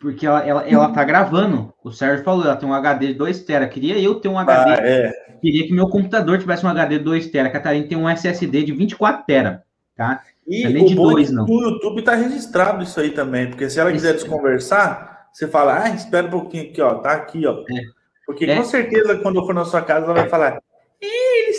[0.05, 1.73] porque ela, ela, ela tá gravando.
[1.83, 3.69] O Sérgio falou, ela tem um HD de 2 TB.
[3.69, 4.71] Queria eu ter um HD.
[4.71, 5.13] Ah, é.
[5.41, 7.39] Queria que meu computador tivesse um HD de 2 TB.
[7.41, 9.61] A Catarina tem um SSD de 24 TB,
[9.97, 10.23] tá?
[10.47, 11.47] E nem de dois, não.
[11.47, 15.89] O YouTube tá registrado isso aí também, porque se ela quiser desconversar, você fala, ah,
[15.89, 17.61] espera um pouquinho aqui, ó, tá aqui, ó.
[17.63, 17.81] É.
[18.27, 18.57] Porque é.
[18.57, 20.61] com certeza, quando eu for na sua casa, ela vai falar,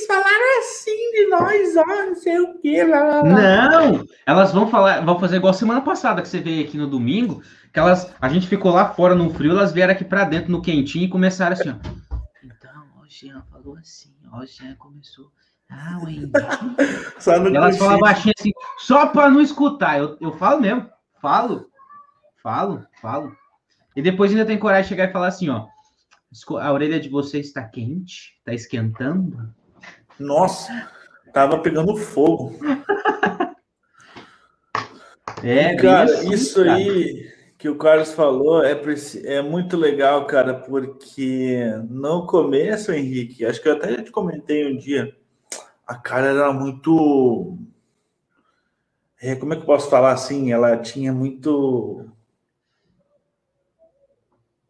[0.05, 2.83] eles falaram assim de nós, ó, não sei o quê.
[2.83, 3.69] Lá, lá, lá.
[3.69, 7.41] Não, elas vão falar, vão fazer igual semana passada que você veio aqui no domingo,
[7.73, 10.61] que elas, a gente ficou lá fora no frio, elas vieram aqui para dentro no
[10.61, 11.75] quentinho e começaram assim, ó.
[12.43, 15.31] Então, o Jean falou assim, ó, o Jean começou.
[15.69, 16.31] Ah, o Henrique.
[17.55, 19.97] elas falam baixinho assim, só para não escutar.
[19.97, 20.87] Eu, eu falo mesmo,
[21.21, 21.67] falo,
[22.41, 23.35] falo, falo.
[23.95, 25.67] E depois ainda tem coragem de chegar e falar assim, ó.
[26.59, 28.35] A orelha de você está quente?
[28.39, 29.55] Está esquentando?
[30.19, 30.89] Nossa,
[31.33, 32.53] tava pegando fogo.
[35.43, 36.75] é, cara, isso, isso cara.
[36.75, 38.79] aí que o Carlos falou é,
[39.23, 44.77] é muito legal, cara, porque no começo, Henrique, acho que eu até te comentei um
[44.77, 45.15] dia,
[45.87, 47.57] a cara era muito.
[49.21, 50.51] É, como é que eu posso falar assim?
[50.51, 52.05] Ela tinha muito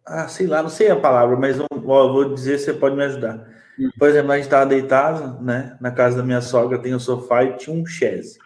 [0.05, 3.54] ah, sei lá, não sei a palavra, mas ó, vou dizer, você pode me ajudar.
[3.97, 5.77] Por exemplo, a gente estava deitado, né?
[5.81, 8.39] Na casa da minha sogra tem um sofá e tinha um chaise,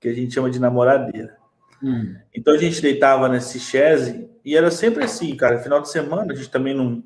[0.00, 1.36] que a gente chama de namoradeira.
[1.82, 2.14] Hum.
[2.34, 5.58] Então a gente deitava nesse chaise e era sempre assim, cara.
[5.58, 7.02] Final de semana a gente também não.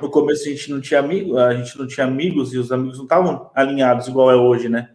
[0.00, 2.98] No começo a gente não tinha amigos, a gente não tinha amigos e os amigos
[2.98, 4.90] não estavam alinhados igual é hoje, né?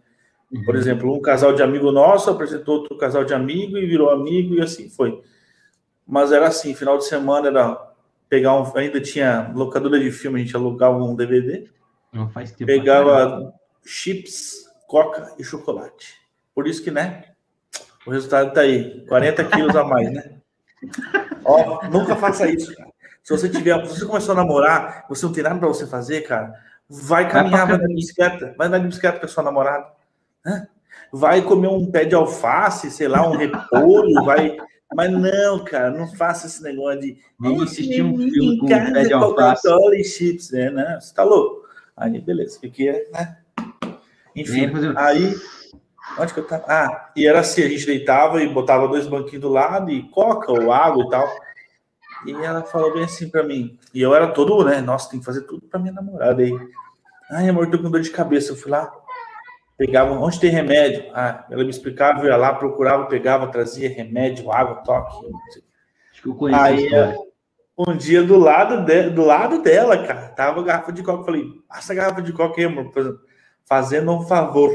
[0.50, 0.64] Uhum.
[0.64, 4.54] Por exemplo, um casal de amigo nosso apresentou outro casal de amigo e virou amigo
[4.54, 5.20] e assim foi.
[6.06, 7.76] Mas era assim, final de semana era
[8.28, 8.76] pegar um.
[8.76, 11.68] Ainda tinha locadora de filme, a gente alugava um DVD.
[12.14, 12.66] Não faz tempo.
[12.66, 13.52] Pegava
[13.84, 16.14] chips coca e chocolate.
[16.54, 17.24] Por isso que, né?
[18.06, 19.04] O resultado tá aí.
[19.08, 20.36] 40 quilos a mais, né?
[21.44, 22.88] Ó, nunca faça isso, cara.
[23.22, 26.20] Se você tiver, se você começou a namorar, você não tem nada para você fazer,
[26.22, 26.54] cara,
[26.88, 29.86] vai caminhar, vai andar de bicicleta, vai andar de bicicleta com a sua namorada.
[31.10, 34.56] Vai comer um pé de alface, sei lá, um repolho, vai.
[34.94, 37.18] Mas não, cara, não faça esse negócio de.
[37.38, 39.66] Vamos assistir um filme com um pé de alface.
[39.94, 40.70] e chips, né?
[40.70, 41.63] Não, você tá louco.
[41.96, 43.38] Aí, beleza, fiquei, né?
[44.34, 45.34] Enfim, aí.
[46.18, 46.64] Onde que eu tava?
[46.68, 50.52] Ah, e era assim: a gente deitava e botava dois banquinhos do lado e coca
[50.52, 51.28] ou água e tal.
[52.26, 53.78] E ela falou bem assim para mim.
[53.92, 54.80] E eu era todo, né?
[54.80, 56.52] Nossa, tem que fazer tudo para minha namorada aí.
[57.30, 58.52] Ai, amor, tô com dor de cabeça.
[58.52, 58.92] Eu fui lá,
[59.76, 61.10] pegava, onde tem remédio?
[61.14, 65.26] Ah, ela me explicava, eu ia lá, procurava, pegava, trazia remédio, água, toque.
[66.12, 66.88] Acho que eu conheço aí,
[67.76, 71.24] um dia do lado, de, do lado dela, cara, tava a garrafa de coca.
[71.24, 72.92] Falei, passa a garrafa de coca aí, amor,
[73.64, 74.70] fazendo um favor.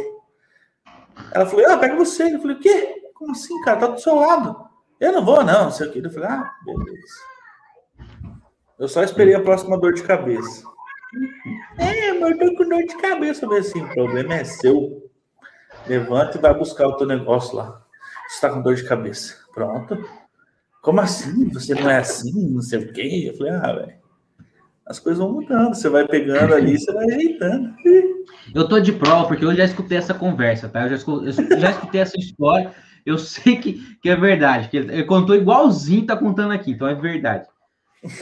[1.32, 2.36] Ela falou, ah, pega você.
[2.36, 2.96] Eu falei, o quê?
[3.14, 3.80] Como assim, cara?
[3.80, 4.68] Tá do seu lado.
[5.00, 6.02] Eu não vou, não, sei o quê.
[6.04, 7.30] Eu falei, ah, beleza.
[8.78, 10.64] Eu só esperei a próxima dor de cabeça.
[11.78, 13.44] É, eu tô com dor de cabeça.
[13.44, 15.10] Eu falei assim, o problema é seu.
[15.88, 17.82] Levanta e vai buscar o teu negócio lá.
[18.28, 19.38] Você tá com dor de cabeça.
[19.54, 19.98] Pronto.
[20.82, 21.50] Como assim?
[21.50, 22.50] Você não é assim?
[22.50, 23.26] Não sei o quê.
[23.32, 24.00] Eu falei, ah, velho.
[24.86, 25.76] As coisas vão mudando.
[25.76, 27.76] Você vai pegando ali, você vai ajeitando.
[28.54, 30.84] Eu tô de prova, porque eu já escutei essa conversa, tá?
[30.84, 32.72] Eu já, escutei, eu já escutei essa história.
[33.06, 34.70] Eu sei que, que é verdade.
[34.70, 37.48] Que ele contou igualzinho, tá contando aqui, então é verdade.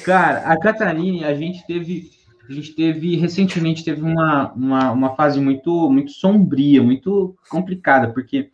[0.04, 2.10] Cara, a Catarine, a gente teve,
[2.50, 8.50] a gente teve recentemente teve uma, uma, uma fase muito muito sombria, muito complicada, porque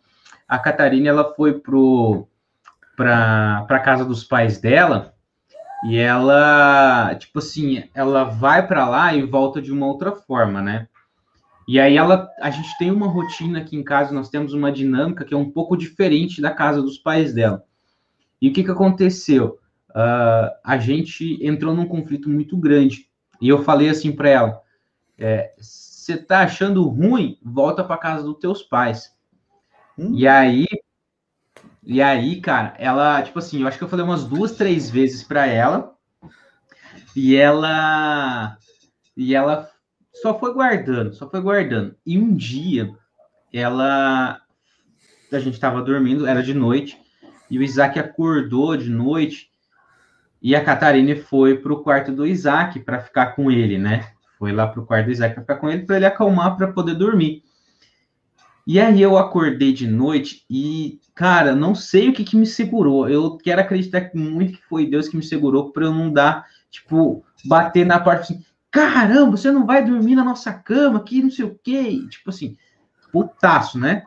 [0.46, 2.28] a Catarine ela foi pro
[2.96, 5.14] para para casa dos pais dela
[5.86, 10.88] e ela, tipo assim, ela vai para lá e volta de uma outra forma, né?
[11.68, 15.24] E aí ela, a gente tem uma rotina aqui em casa, nós temos uma dinâmica
[15.24, 17.64] que é um pouco diferente da casa dos pais dela.
[18.40, 19.58] E o que que aconteceu?
[19.94, 23.08] uh, a gente entrou num conflito muito grande.
[23.40, 24.62] E eu falei assim para ela:
[25.58, 27.38] você é, tá achando ruim?
[27.42, 29.14] Volta para casa dos teus pais.
[29.96, 30.12] Hum?
[30.14, 30.66] E aí,
[31.86, 35.22] e aí, cara, ela, tipo assim, eu acho que eu falei umas duas, três vezes
[35.22, 35.94] para ela.
[37.14, 38.56] E ela,
[39.16, 39.70] e ela
[40.12, 41.94] só foi guardando, só foi guardando.
[42.04, 42.90] E um dia,
[43.52, 44.40] ela,
[45.30, 46.98] a gente estava dormindo, era de noite,
[47.50, 49.50] e o Isaac acordou de noite
[50.42, 54.06] e a Catarine foi para o quarto do Isaac para ficar com ele, né?
[54.38, 56.72] Foi lá para o quarto do Isaac para ficar com ele, para ele acalmar, para
[56.72, 57.42] poder dormir.
[58.66, 63.08] E aí eu acordei de noite e, cara, não sei o que, que me segurou.
[63.08, 67.22] Eu quero acreditar muito que foi Deus que me segurou para eu não dar, tipo,
[67.44, 71.44] bater na parte assim, caramba, você não vai dormir na nossa cama aqui, não sei
[71.44, 72.06] o quê.
[72.08, 72.56] Tipo assim,
[73.12, 74.04] putaço, né?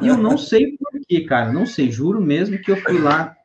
[0.00, 3.36] E eu não sei por quê, cara, não sei, juro mesmo que eu fui lá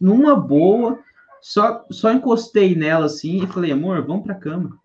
[0.00, 0.98] numa boa,
[1.40, 4.78] só, só encostei nela assim e falei, amor, vamos pra cama.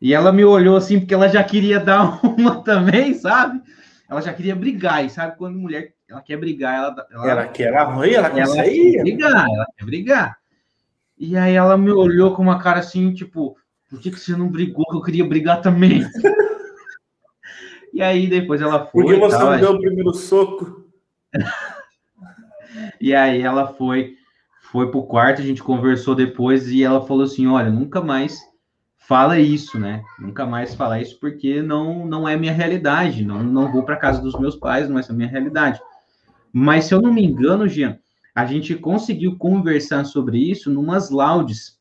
[0.00, 3.60] E ela me olhou assim, porque ela já queria dar uma também, sabe?
[4.08, 7.06] Ela já queria brigar, e sabe quando mulher ela quer brigar, ela.
[7.10, 10.38] Ela, ela quer a mãe, ela, ela quer brigar, ela quer brigar.
[11.18, 13.56] E aí ela me olhou com uma cara assim, tipo,
[13.90, 14.86] por que, que você não brigou?
[14.86, 16.00] Que eu queria brigar também.
[17.92, 19.04] e aí depois ela foi.
[19.04, 20.88] Por que você tal, não deu o primeiro soco?
[22.98, 24.16] e aí ela foi
[24.72, 28.38] foi pro quarto, a gente conversou depois e ela falou assim: olha, nunca mais
[29.08, 30.04] fala isso, né?
[30.18, 33.24] Nunca mais fala isso porque não não é minha realidade.
[33.24, 35.80] Não, não vou para casa dos meus pais, não é essa minha realidade.
[36.52, 37.98] Mas se eu não me engano, Jean,
[38.34, 41.78] a gente conseguiu conversar sobre isso numas laudes.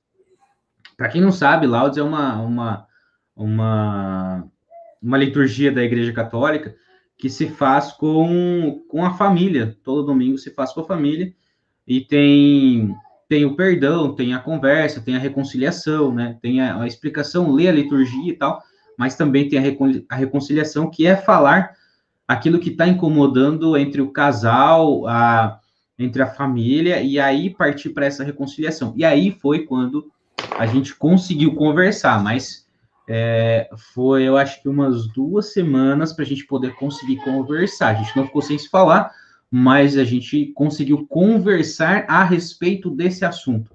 [0.95, 2.87] Para quem não sabe, laudes é uma, uma,
[3.35, 4.47] uma,
[5.01, 6.75] uma liturgia da Igreja Católica
[7.17, 9.77] que se faz com, com a família.
[9.83, 11.33] Todo domingo se faz com a família
[11.85, 12.95] e tem
[13.29, 16.37] tem o perdão, tem a conversa, tem a reconciliação, né?
[16.41, 18.61] Tem a, a explicação, ler a liturgia e tal,
[18.97, 21.75] mas também tem a, recon, a reconciliação, que é falar
[22.27, 25.59] aquilo que está incomodando entre o casal, a,
[25.97, 28.93] entre a família, e aí partir para essa reconciliação.
[28.95, 30.09] E aí foi quando
[30.57, 32.67] a gente conseguiu conversar, mas
[33.07, 37.89] é, foi, eu acho que umas duas semanas para a gente poder conseguir conversar.
[37.89, 39.11] A gente não ficou sem se falar,
[39.49, 43.71] mas a gente conseguiu conversar a respeito desse assunto.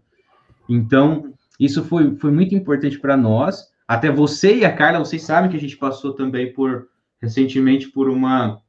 [0.69, 3.71] Então, isso foi, foi muito importante para nós.
[3.87, 6.89] Até você e a Carla, vocês sabem que a gente passou também por
[7.21, 8.61] recentemente por uma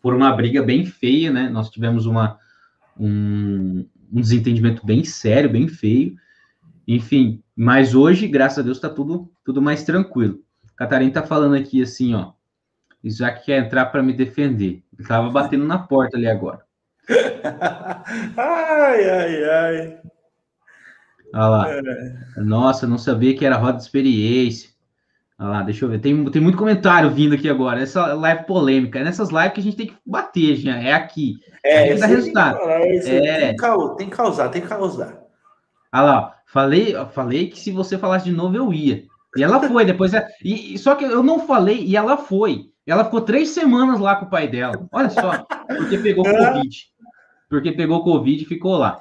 [0.00, 1.48] por uma briga bem feia, né?
[1.48, 2.38] Nós tivemos uma
[2.98, 6.14] um, um desentendimento bem sério, bem feio.
[6.86, 10.40] Enfim, mas hoje, graças a Deus, está tudo tudo mais tranquilo.
[10.76, 12.32] Catarina está falando aqui assim, ó.
[13.04, 14.82] Isaac quer entrar para me defender.
[14.98, 16.62] Ele tava batendo na porta ali agora.
[18.36, 19.98] ai, ai, ai.
[21.34, 21.70] Olha lá.
[21.70, 21.82] É.
[22.38, 24.70] Nossa, não sabia que era roda de experiência.
[25.38, 25.98] Olha lá, deixa eu ver.
[25.98, 27.82] Tem, tem muito comentário vindo aqui agora.
[27.82, 29.00] Essa live polêmica.
[29.00, 30.76] É nessas lives que a gente tem que bater, já.
[30.76, 31.34] É aqui.
[31.62, 32.58] É, tem que dar resultado.
[32.60, 33.00] é.
[33.00, 35.20] Tem, que, tem que causar, tem que causar.
[35.92, 39.04] Olha lá, falei, falei que se você falasse de novo, eu ia.
[39.36, 40.14] E ela foi, depois.
[40.14, 42.70] É, e, só que eu não falei, e ela foi.
[42.86, 44.86] Ela ficou três semanas lá com o pai dela.
[44.92, 46.86] Olha só, porque pegou Covid.
[47.48, 49.00] Porque pegou Covid e ficou lá.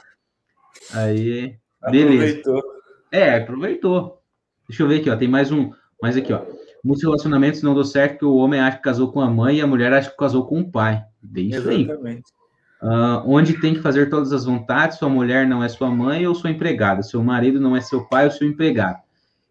[0.94, 1.56] Aí,
[1.90, 2.40] beleza.
[2.40, 2.64] Aproveitou.
[3.12, 4.22] É, aproveitou.
[4.68, 5.16] Deixa eu ver aqui, ó.
[5.16, 5.72] Tem mais um.
[6.02, 6.42] Mais aqui, ó.
[6.84, 9.62] Muitos relacionamentos não deu certo porque o homem acha que casou com a mãe e
[9.62, 11.04] a mulher acha que casou com o pai.
[11.22, 11.88] Bem isso aí.
[12.82, 16.36] Uh, onde tem que fazer todas as vontades, sua mulher não é sua mãe ou
[16.36, 19.02] sua empregada, seu marido não é seu pai ou seu empregado.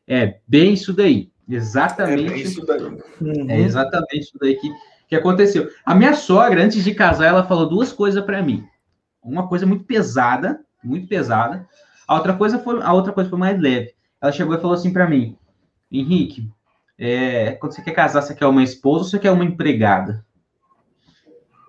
[0.07, 1.32] É bem isso daí.
[1.53, 2.33] Exatamente.
[2.33, 2.83] É, isso daí.
[2.83, 3.51] Uhum.
[3.51, 4.73] é exatamente isso daí que,
[5.09, 5.69] que aconteceu.
[5.85, 8.67] A minha sogra, antes de casar, ela falou duas coisas para mim.
[9.23, 11.69] Uma coisa muito pesada, muito pesada.
[12.09, 13.95] A outra coisa foi, a outra coisa foi mais leve.
[14.21, 15.37] Ela chegou e falou assim para mim:
[15.91, 16.51] Henrique,
[16.99, 20.25] é, quando você quer casar, você quer uma esposa ou você quer uma empregada?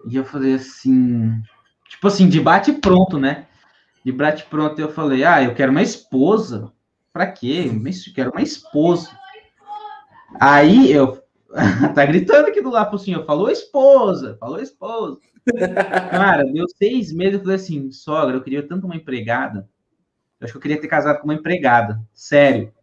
[0.08, 1.42] E eu falei assim,
[1.90, 3.48] tipo assim, de bate pronto, né?
[4.04, 6.72] De bate pronto, eu falei, ah, eu quero uma esposa.
[7.12, 7.70] Pra quê?
[7.70, 9.10] Eu quero uma esposa.
[10.40, 11.22] Aí eu.
[11.94, 13.26] tá gritando aqui do lado pro senhor.
[13.26, 15.20] Falou esposa, falou esposa.
[16.10, 17.36] Cara, deu seis meses.
[17.36, 19.68] Eu falei assim, sogra, eu queria tanto uma empregada.
[20.40, 22.02] Eu acho que eu queria ter casado com uma empregada.
[22.14, 22.74] Sério.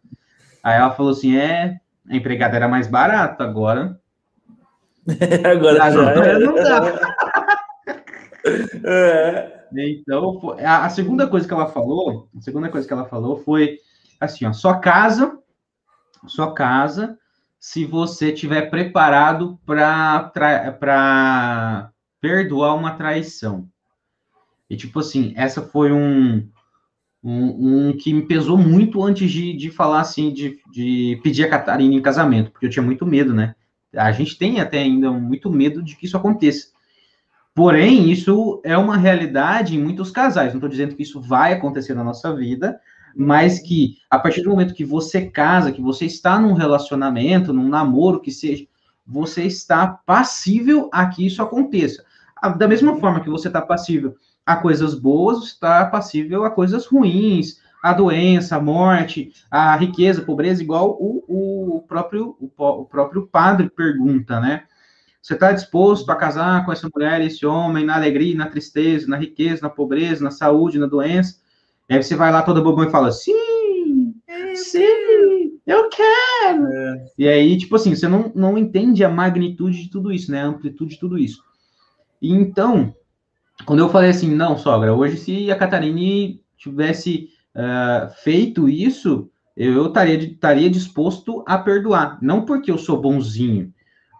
[0.63, 3.99] Aí ela falou assim: é, a empregada era mais barata, agora.
[5.45, 7.17] agora, agora não dá.
[8.85, 9.61] é.
[9.73, 13.77] Então, a, a segunda coisa que ela falou, a segunda coisa que ela falou foi
[14.19, 15.39] assim, ó, só casa,
[16.27, 17.17] só casa
[17.61, 20.31] se você tiver preparado para
[22.19, 23.69] perdoar uma traição.
[24.67, 26.49] E tipo assim, essa foi um,
[27.23, 31.49] um, um, que me pesou muito antes de, de falar assim, de, de pedir a
[31.49, 33.53] Catarina em casamento, porque eu tinha muito medo, né?
[33.95, 36.69] A gente tem até ainda muito medo de que isso aconteça.
[37.53, 40.51] Porém, isso é uma realidade em muitos casais.
[40.51, 42.81] Não estou dizendo que isso vai acontecer na nossa vida,
[43.15, 47.69] mas que a partir do momento que você casa, que você está num relacionamento, num
[47.69, 48.65] namoro, que seja,
[49.05, 52.03] você está passível a que isso aconteça.
[52.57, 57.59] Da mesma forma que você está passível a coisas boas, está passível a coisas ruins,
[57.81, 61.23] a doença, a morte, a riqueza, a pobreza, igual o,
[61.77, 64.63] o, próprio, o, o próprio padre pergunta, né?
[65.21, 69.17] Você está disposto a casar com essa mulher, esse homem, na alegria, na tristeza, na
[69.17, 71.39] riqueza, na pobreza, na saúde, na doença?
[71.91, 74.13] Aí você vai lá toda bobão e fala, sim,
[74.55, 76.67] sim, eu quero.
[76.67, 77.05] É.
[77.17, 80.41] E aí, tipo assim, você não, não entende a magnitude de tudo isso, né?
[80.41, 81.43] A amplitude de tudo isso.
[82.21, 82.95] E então,
[83.65, 89.87] quando eu falei assim, não, sogra, hoje se a Catarine tivesse uh, feito isso, eu
[89.87, 92.17] estaria, estaria disposto a perdoar.
[92.21, 93.73] Não porque eu sou bonzinho,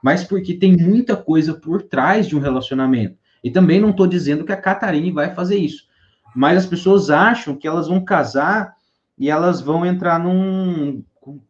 [0.03, 3.15] mas porque tem muita coisa por trás de um relacionamento.
[3.41, 5.89] E também não estou dizendo que a Catarine vai fazer isso.
[6.35, 8.75] Mas as pessoas acham que elas vão casar
[9.17, 11.03] e elas vão entrar num,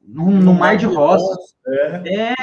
[0.06, 1.56] num, num mar de rosas.
[1.66, 2.36] É, é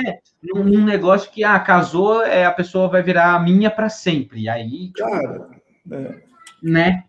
[0.42, 4.48] num, num, negócio que, ah, casou, é, a pessoa vai virar minha para sempre.
[4.48, 5.48] Aí, tipo, Cara,
[5.90, 6.14] é.
[6.62, 7.04] né?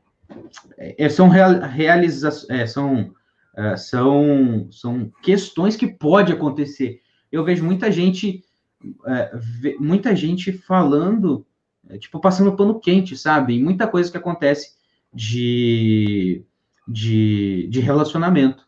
[0.78, 3.12] É, são real, realizações, é, são,
[3.56, 7.02] é, são, são questões que pode acontecer.
[7.32, 8.44] Eu vejo muita gente,
[9.06, 9.32] é,
[9.80, 11.46] muita gente falando,
[12.00, 13.62] tipo, passando pano quente, sabe?
[13.62, 14.79] muita coisa que acontece
[15.14, 16.44] de,
[16.88, 18.66] de, de relacionamento,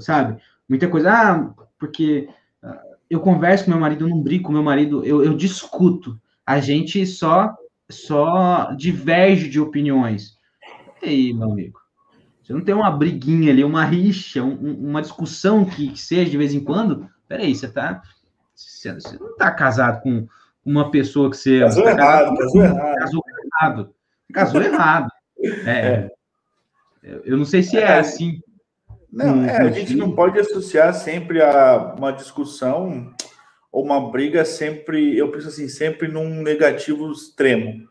[0.00, 0.40] sabe?
[0.68, 2.28] Muita coisa, ah, porque
[2.62, 6.20] ah, eu converso com meu marido, eu não brigo com meu marido, eu, eu discuto.
[6.44, 7.54] A gente só
[7.90, 10.36] só diverge de opiniões.
[11.02, 11.80] E aí, meu amigo?
[12.42, 16.38] Você não tem uma briguinha ali, uma rixa, um, uma discussão que, que, seja de
[16.38, 17.08] vez em quando?
[17.26, 18.02] Peraí, você tá.
[18.54, 20.26] Você, você não tá casado com
[20.64, 21.60] uma pessoa que você.
[21.60, 22.94] Casou tá errado, casou errado.
[22.98, 23.22] Casou
[23.60, 23.94] errado.
[24.32, 25.12] Casou errado.
[25.40, 27.20] É, é.
[27.24, 28.40] Eu não sei se é, é assim.
[29.10, 33.12] Não, é, a gente não pode associar sempre a uma discussão
[33.72, 37.88] ou uma briga sempre, eu penso assim, sempre num negativo extremo.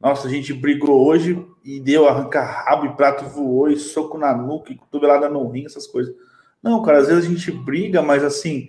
[0.00, 4.72] Nossa, a gente brigou hoje e deu arranca-rabo e prato voou e soco na nuca
[4.72, 6.14] e cotovelada no rim, essas coisas.
[6.62, 8.68] Não, cara, às vezes a gente briga, mas assim,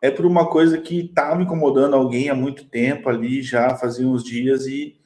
[0.00, 4.24] é por uma coisa que estava incomodando alguém há muito tempo ali, já fazia uns
[4.24, 4.96] dias e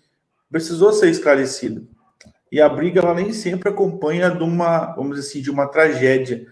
[0.51, 1.87] precisou ser esclarecido.
[2.51, 6.47] E a briga ela nem sempre acompanha de uma, vamos dizer assim, de uma tragédia.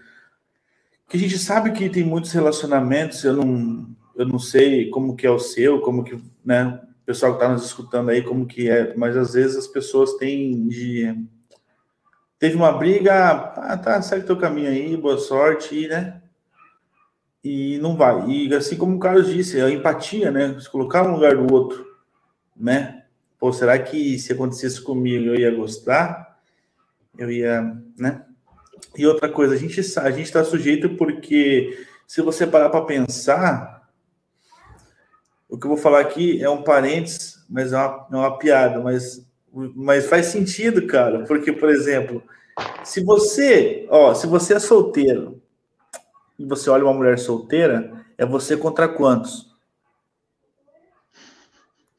[1.07, 5.27] Que a gente sabe que tem muitos relacionamentos, eu não eu não sei como que
[5.27, 8.69] é o seu, como que, né, o pessoal que está nos escutando aí, como que
[8.69, 11.15] é, mas às vezes as pessoas têm de...
[12.39, 16.21] Teve uma briga, ah, tá, segue teu caminho aí, boa sorte, né?
[17.43, 18.27] E não vai.
[18.29, 20.59] E assim como o Carlos disse, a empatia, né?
[20.59, 21.85] Se colocar no lugar do outro,
[22.55, 23.04] né?
[23.39, 26.39] Pô, será que se acontecesse comigo eu ia gostar?
[27.17, 27.61] Eu ia,
[27.97, 28.23] né?
[28.97, 33.89] E outra coisa, a gente a gente está sujeito porque se você parar para pensar,
[35.49, 38.79] o que eu vou falar aqui é um parênteses, mas é uma, é uma piada,
[38.79, 42.23] mas, mas faz sentido, cara, porque, por exemplo,
[42.83, 45.41] se você, ó, se você é solteiro
[46.37, 49.54] e você olha uma mulher solteira, é você contra quantos?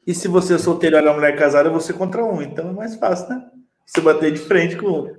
[0.07, 2.41] E se você é solteiro e olha uma mulher casada, é você contra um.
[2.41, 3.43] Então é mais fácil, né?
[3.85, 5.13] Você bater de frente com.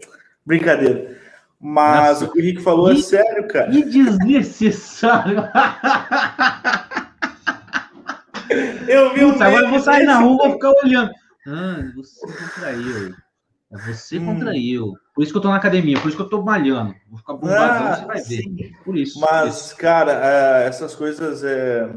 [0.46, 1.18] Brincadeira.
[1.60, 2.24] Mas Nossa.
[2.24, 3.70] o que o Rick falou é e, é sério, cara.
[3.70, 5.44] E desnecessário.
[8.88, 9.32] eu vi um.
[9.32, 11.10] Puta, agora eu vou sair na rua e ficar olhando.
[11.46, 13.14] Ah, você contraiu.
[13.70, 14.24] É você hum.
[14.24, 14.94] contraiu.
[15.14, 16.94] Por isso que eu tô na academia, por isso que eu tô malhando.
[17.10, 18.54] Vou ficar bombadão, ah, você vai sim.
[18.54, 18.72] ver.
[18.84, 19.20] Por isso.
[19.20, 19.76] Mas, por isso.
[19.76, 21.90] cara, é, essas coisas, é,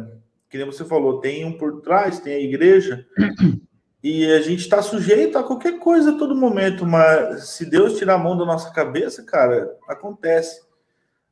[0.51, 3.07] que nem você falou, tem um por trás, tem a igreja.
[4.03, 8.15] E a gente está sujeito a qualquer coisa a todo momento, mas se Deus tirar
[8.15, 10.59] a mão da nossa cabeça, cara, acontece,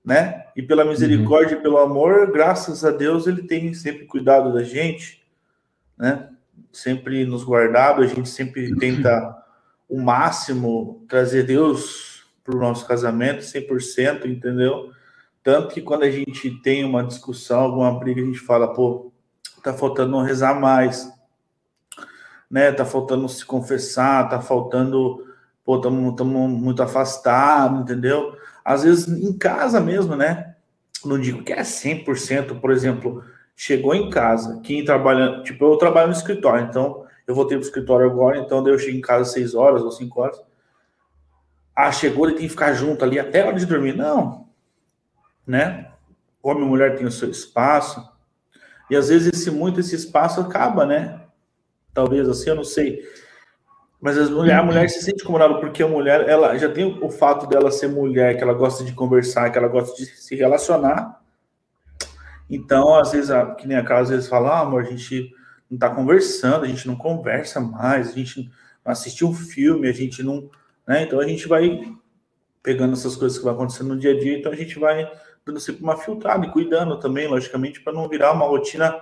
[0.06, 0.46] né?
[0.56, 1.62] E pela misericórdia uhum.
[1.62, 5.26] e pelo amor, graças a Deus, ele tem sempre cuidado da gente,
[5.98, 6.30] né?
[6.72, 9.36] Sempre nos guardado, a gente sempre tenta
[9.90, 14.92] o máximo trazer Deus para o nosso casamento, 100%, entendeu?
[15.42, 19.09] Tanto que quando a gente tem uma discussão, alguma briga, a gente fala, pô,
[19.62, 21.12] tá faltando rezar mais
[22.50, 22.72] né?
[22.72, 25.28] Tá faltando se confessar, tá faltando,
[25.64, 28.36] pô, estamos muito afastados, entendeu?
[28.66, 30.56] Às vezes em casa mesmo, né?
[31.06, 33.24] Não digo que é 100%, por exemplo,
[33.56, 38.10] chegou em casa, quem trabalha, tipo, eu trabalho no escritório, então eu voltei pro escritório
[38.10, 40.42] agora, então eu chego em casa às 6 horas ou 5 horas.
[41.76, 43.96] Ah, chegou, ele tem que ficar junto ali até a hora de dormir.
[43.96, 44.48] Não,
[45.48, 45.90] né?
[46.44, 48.06] Homem e mulher tem o seu espaço.
[48.90, 51.20] E às vezes esse muito esse espaço acaba, né?
[51.94, 53.04] talvez assim, eu não sei.
[54.00, 57.10] Mas as mulher, a mulher se sente incomodada porque a mulher, ela já tem o
[57.10, 61.22] fato dela ser mulher, que ela gosta de conversar, que ela gosta de se relacionar.
[62.50, 65.30] Então, às vezes, que nem a casa, às vezes fala, ah, amor, a gente
[65.70, 68.50] não tá conversando, a gente não conversa mais, a gente
[68.86, 70.50] não assistiu um filme, a gente não.
[70.88, 71.04] Né?
[71.04, 71.94] Então a gente vai
[72.64, 75.12] pegando essas coisas que vão acontecendo no dia a dia, então a gente vai
[75.50, 78.96] dando sempre uma filtrada e cuidando também, logicamente, para não virar uma rotina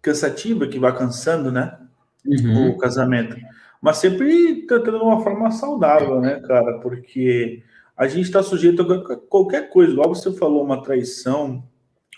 [0.00, 1.78] cansativa que vai cansando, né?
[2.26, 2.70] uhum.
[2.70, 3.36] o casamento.
[3.80, 6.78] Mas sempre tratando de uma forma saudável, né, cara?
[6.78, 7.62] Porque
[7.96, 11.64] a gente está sujeito a qualquer coisa, igual você falou, uma traição,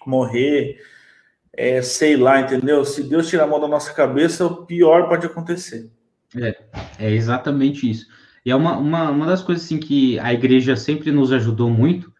[0.06, 0.78] morrer,
[1.52, 2.84] é, sei lá, entendeu?
[2.84, 5.90] Se Deus tirar a mão da nossa cabeça, o pior pode acontecer.
[6.36, 6.56] É,
[6.98, 8.06] é exatamente isso.
[8.44, 12.12] E é uma, uma, uma das coisas assim, que a igreja sempre nos ajudou muito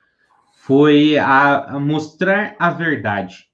[0.66, 3.46] foi a, a mostrar a verdade.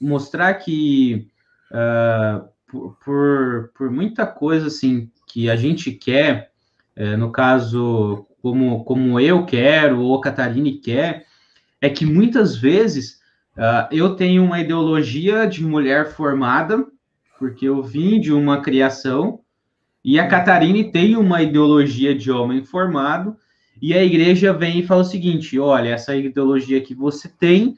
[0.00, 1.28] Mostrar que
[1.70, 6.52] uh, por, por, por muita coisa assim que a gente quer,
[6.96, 11.26] é, no caso, como, como eu quero, ou a Catarine quer,
[11.82, 13.20] é que muitas vezes
[13.58, 16.86] uh, eu tenho uma ideologia de mulher formada,
[17.38, 19.40] porque eu vim de uma criação,
[20.02, 23.36] e a Catarine tem uma ideologia de homem formado,
[23.80, 27.76] e a igreja vem e fala o seguinte: olha, essa ideologia que você tem,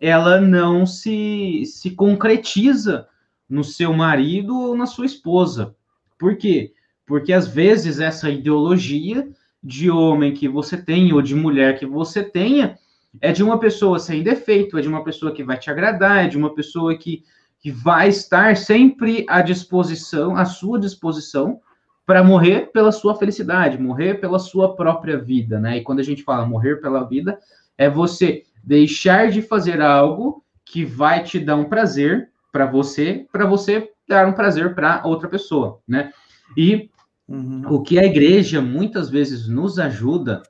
[0.00, 3.06] ela não se, se concretiza
[3.48, 5.74] no seu marido ou na sua esposa.
[6.18, 6.72] Por quê?
[7.06, 9.28] Porque às vezes essa ideologia
[9.62, 12.78] de homem que você tem ou de mulher que você tenha
[13.20, 16.28] é de uma pessoa sem defeito, é de uma pessoa que vai te agradar, é
[16.28, 17.22] de uma pessoa que,
[17.60, 21.60] que vai estar sempre à disposição, à sua disposição,
[22.06, 25.78] para morrer pela sua felicidade, morrer pela sua própria vida, né?
[25.78, 27.36] E quando a gente fala morrer pela vida,
[27.76, 33.44] é você deixar de fazer algo que vai te dar um prazer para você, para
[33.44, 36.12] você dar um prazer para outra pessoa, né?
[36.56, 36.88] E
[37.28, 37.62] uhum.
[37.68, 40.42] o que a igreja muitas vezes nos ajuda,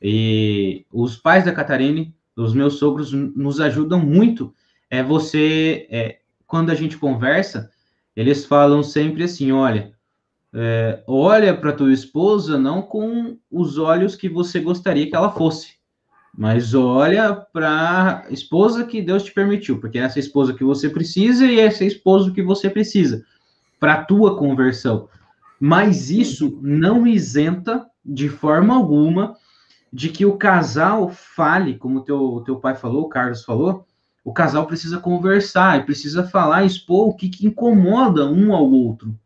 [0.00, 4.54] e os pais da Catarine, os meus sogros, nos ajudam muito,
[4.90, 7.70] é você, é, quando a gente conversa,
[8.16, 9.93] eles falam sempre assim: olha,
[10.54, 15.72] é, olha para tua esposa não com os olhos que você gostaria que ela fosse,
[16.32, 20.88] mas olha para a esposa que Deus te permitiu, porque é essa esposa que você
[20.88, 23.24] precisa e essa esposa que você precisa
[23.80, 25.08] para a tua conversão.
[25.58, 29.36] Mas isso não isenta de forma alguma
[29.92, 33.86] de que o casal fale, como teu teu pai falou, o Carlos falou,
[34.24, 39.18] o casal precisa conversar e precisa falar, expor o que, que incomoda um ao outro.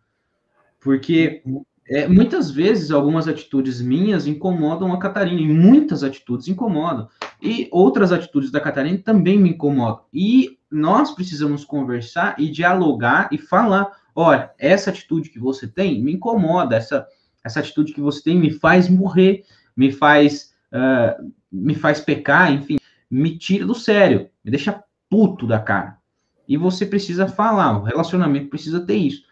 [0.80, 1.42] Porque
[1.88, 7.08] é, muitas vezes algumas atitudes minhas incomodam a Catarina, e muitas atitudes incomodam.
[7.40, 10.02] E outras atitudes da Catarina também me incomodam.
[10.12, 16.12] E nós precisamos conversar e dialogar e falar: olha, essa atitude que você tem me
[16.12, 17.06] incomoda, essa,
[17.42, 22.76] essa atitude que você tem me faz morrer, me faz, uh, me faz pecar, enfim,
[23.10, 25.96] me tira do sério, me deixa puto da cara.
[26.46, 29.27] E você precisa falar, o relacionamento precisa ter isso.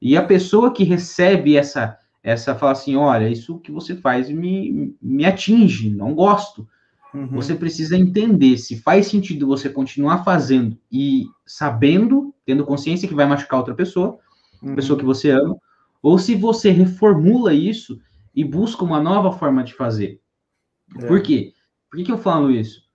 [0.00, 4.96] E a pessoa que recebe essa, essa fala assim, olha, isso que você faz me,
[5.00, 6.68] me atinge, não gosto.
[7.12, 7.26] Uhum.
[7.28, 13.26] Você precisa entender se faz sentido você continuar fazendo e sabendo, tendo consciência que vai
[13.26, 14.18] machucar outra pessoa,
[14.62, 14.74] uhum.
[14.74, 15.56] pessoa que você ama,
[16.02, 18.00] ou se você reformula isso
[18.34, 20.20] e busca uma nova forma de fazer.
[20.96, 21.06] É.
[21.06, 21.52] Por quê?
[21.90, 22.87] Por que, que eu falo isso?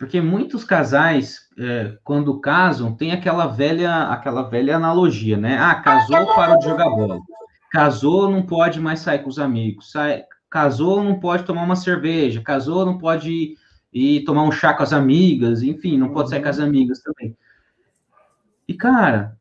[0.00, 5.58] Porque muitos casais, é, quando casam, tem aquela velha, aquela velha analogia, né?
[5.60, 7.20] Ah, casou, para de jogar bola.
[7.70, 9.90] Casou, não pode mais sair com os amigos.
[9.90, 12.40] Sai, casou, não pode tomar uma cerveja.
[12.40, 13.56] Casou, não pode ir,
[13.92, 15.62] ir tomar um chá com as amigas.
[15.62, 16.64] Enfim, não pode sair com as uhum.
[16.64, 17.36] amigas também.
[18.66, 19.36] E, cara,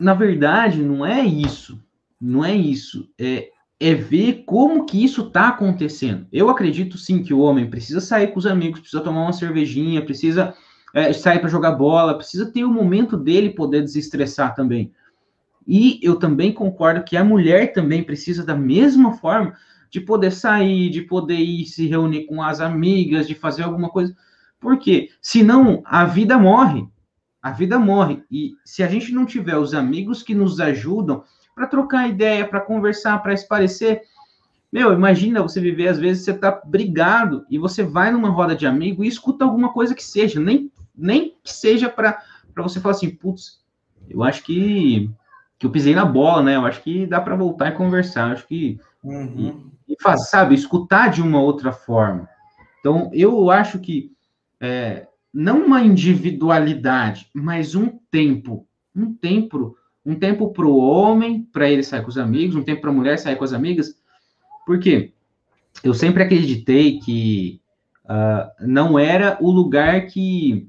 [0.00, 1.78] na verdade, não é isso.
[2.18, 3.10] Não é isso.
[3.20, 3.50] É,
[3.82, 6.26] é ver como que isso está acontecendo.
[6.32, 10.04] Eu acredito sim que o homem precisa sair com os amigos, precisa tomar uma cervejinha,
[10.04, 10.54] precisa
[10.94, 14.92] é, sair para jogar bola, precisa ter o momento dele poder desestressar também.
[15.66, 19.54] E eu também concordo que a mulher também precisa da mesma forma
[19.90, 24.14] de poder sair, de poder ir se reunir com as amigas, de fazer alguma coisa.
[24.60, 26.86] Porque senão a vida morre.
[27.42, 28.22] A vida morre.
[28.30, 31.24] E se a gente não tiver os amigos que nos ajudam
[31.54, 34.02] para trocar ideia, para conversar, para esparecer.
[34.72, 38.66] Meu, imagina você viver, às vezes você tá brigado e você vai numa roda de
[38.66, 42.22] amigo e escuta alguma coisa que seja, nem, nem que seja para
[42.56, 43.60] você falar assim, putz,
[44.08, 45.10] eu acho que,
[45.58, 46.56] que eu pisei na bola, né?
[46.56, 48.80] Eu acho que dá para voltar e conversar, eu acho que.
[49.04, 49.70] Uhum.
[49.88, 52.28] E, e faz, sabe, escutar de uma outra forma.
[52.80, 54.12] Então, eu acho que
[54.60, 61.70] é, não uma individualidade, mas um tempo, um tempo um tempo para o homem, para
[61.70, 63.96] ele sair com os amigos, um tempo para a mulher sair com as amigas.
[64.66, 65.12] Por quê?
[65.82, 67.60] Eu sempre acreditei que
[68.04, 70.68] uh, não era o lugar que,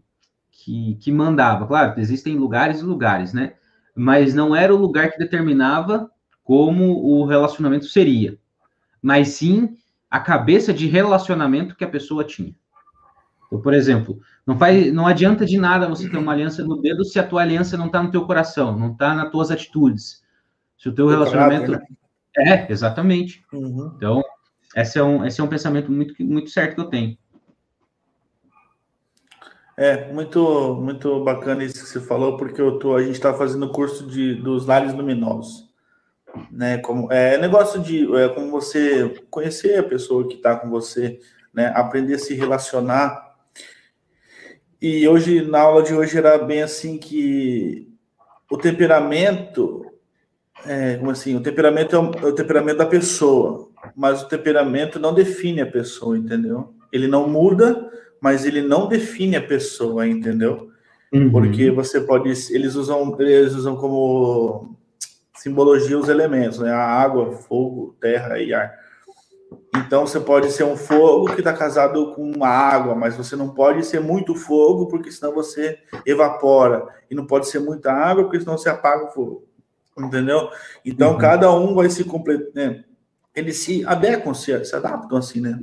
[0.52, 1.68] que, que mandava.
[1.68, 3.54] Claro, existem lugares e lugares, né?
[3.96, 6.10] Mas não era o lugar que determinava
[6.44, 8.38] como o relacionamento seria,
[9.02, 9.78] mas sim
[10.10, 12.54] a cabeça de relacionamento que a pessoa tinha.
[13.60, 17.20] Por exemplo, não, faz, não adianta de nada você ter uma aliança no dedo se
[17.20, 20.24] a tua aliança não está no teu coração, não está nas tuas atitudes.
[20.78, 21.72] Se o teu relacionamento.
[21.72, 21.98] Caráter, né?
[22.36, 23.44] É, exatamente.
[23.54, 23.94] Uhum.
[23.96, 24.24] Então,
[24.76, 27.18] esse é, um, esse é um pensamento muito, muito certo que eu tenho.
[29.76, 33.66] É, muito, muito bacana isso que você falou, porque eu tô, a gente está fazendo
[33.66, 35.72] o curso de, dos lares luminosos.
[36.52, 41.20] Né, como, é negócio de é, como você conhecer a pessoa que está com você,
[41.54, 43.23] né, aprender a se relacionar
[44.86, 47.88] e hoje, na aula de hoje, era bem assim que
[48.52, 49.86] o temperamento,
[50.66, 55.00] é, como assim, o temperamento é o, é o temperamento da pessoa, mas o temperamento
[55.00, 56.74] não define a pessoa, entendeu?
[56.92, 60.70] Ele não muda, mas ele não define a pessoa, entendeu?
[61.14, 61.32] Uhum.
[61.32, 64.76] Porque você pode, eles usam, eles usam como
[65.36, 66.72] simbologia os elementos, né?
[66.72, 68.70] A água, fogo, terra e ar.
[69.86, 73.86] Então você pode ser um fogo que está casado com água, mas você não pode
[73.86, 76.88] ser muito fogo, porque senão você evapora.
[77.10, 79.48] E não pode ser muita água, porque senão você apaga o fogo.
[79.98, 80.50] Entendeu?
[80.84, 81.18] Então uhum.
[81.18, 82.52] cada um vai se completar.
[82.54, 82.84] Né?
[83.36, 85.60] Eles se adequam, se, se adaptam assim, né?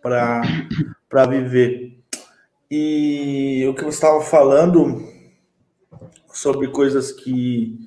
[0.00, 1.98] Para viver.
[2.70, 5.06] E o que você estava falando
[6.32, 7.78] sobre coisas que,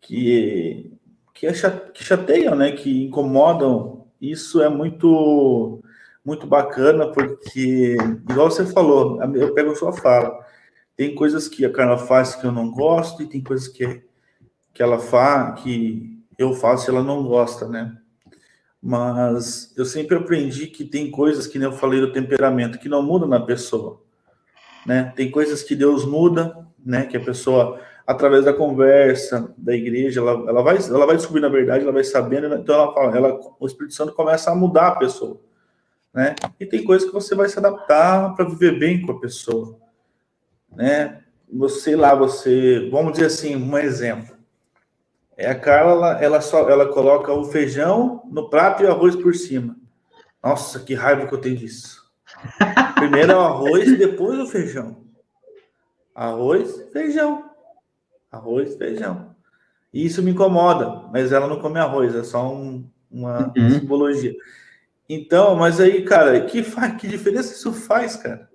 [0.00, 0.92] que,
[1.34, 2.72] que chateiam, né?
[2.72, 5.82] Que incomodam isso é muito
[6.24, 7.96] muito bacana, porque,
[8.28, 10.38] igual você falou, eu pego a sua fala,
[10.94, 14.02] tem coisas que a Carla faz que eu não gosto, e tem coisas que,
[14.74, 17.96] que ela faz, que eu faço e ela não gosta, né?
[18.82, 23.02] Mas eu sempre aprendi que tem coisas que nem eu falei do temperamento, que não
[23.02, 24.02] muda na pessoa,
[24.86, 25.12] né?
[25.16, 27.06] Tem coisas que Deus muda, né?
[27.06, 27.80] Que a pessoa
[28.10, 32.02] através da conversa da igreja, ela, ela, vai, ela vai descobrir na verdade, ela vai
[32.02, 35.40] sabendo, então ela fala, ela, o Espírito Santo começa a mudar a pessoa,
[36.12, 36.34] né?
[36.58, 39.78] E tem coisas que você vai se adaptar para viver bem com a pessoa,
[40.74, 41.22] né?
[41.52, 44.36] Você lá, você, vamos dizer assim, um exemplo.
[45.36, 49.14] É a Carla, ela, ela só, ela coloca o feijão no prato e o arroz
[49.14, 49.76] por cima.
[50.42, 52.10] Nossa, que raiva que eu tenho disso.
[52.96, 55.04] Primeiro é o arroz, depois o feijão.
[56.12, 57.49] Arroz, feijão.
[58.30, 59.34] Arroz, feijão.
[59.92, 63.70] E isso me incomoda, mas ela não come arroz, é só um, uma uhum.
[63.70, 64.34] simbologia.
[65.08, 68.48] Então, mas aí, cara, que, faz, que diferença isso faz, cara?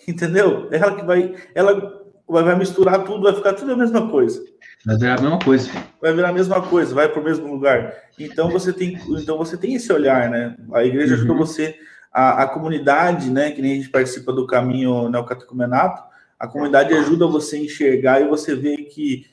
[0.06, 0.68] Entendeu?
[0.70, 4.44] Ela que vai, ela vai misturar tudo, vai ficar tudo a mesma coisa.
[4.84, 5.70] Vai virar a mesma coisa.
[6.00, 7.94] Vai virar a mesma coisa, vai para o mesmo lugar.
[8.18, 10.56] Então você tem, então você tem esse olhar, né?
[10.72, 11.20] A igreja uhum.
[11.20, 11.78] ajuda você,
[12.12, 13.50] a, a comunidade, né?
[13.50, 16.02] Que nem a gente participa do caminho neocatecumenato,
[16.40, 19.26] a comunidade ajuda você a enxergar e você vê que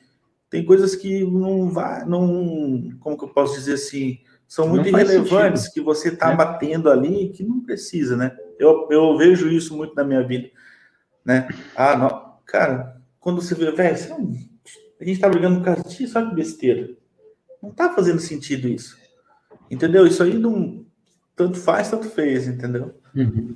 [0.50, 5.64] tem coisas que não vai, não, como que eu posso dizer assim, são muito irrelevantes
[5.64, 5.74] sentido.
[5.74, 6.36] que você está é.
[6.36, 8.36] batendo ali que não precisa, né?
[8.60, 10.50] Eu, eu vejo isso muito na minha vida,
[11.24, 11.48] né?
[11.74, 13.96] Ah, não, cara, quando você vê, velho,
[15.00, 16.90] a gente tá brigando por causa disso, só que besteira.
[17.64, 18.98] Não tá fazendo sentido isso.
[19.72, 20.06] Entendeu?
[20.06, 20.86] Isso aí não
[21.36, 23.00] tanto faz, tanto fez, entendeu?
[23.16, 23.56] Uhum.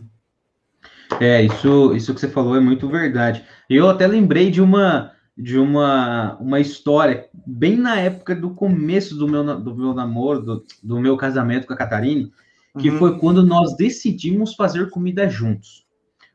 [1.22, 3.46] É, isso, isso que você falou é muito verdade.
[3.70, 9.28] Eu até lembrei de uma de uma, uma história bem na época do começo do
[9.28, 12.32] meu, do meu namoro, do, do meu casamento com a Catarine,
[12.78, 12.98] que uhum.
[12.98, 15.86] foi quando nós decidimos fazer comida juntos.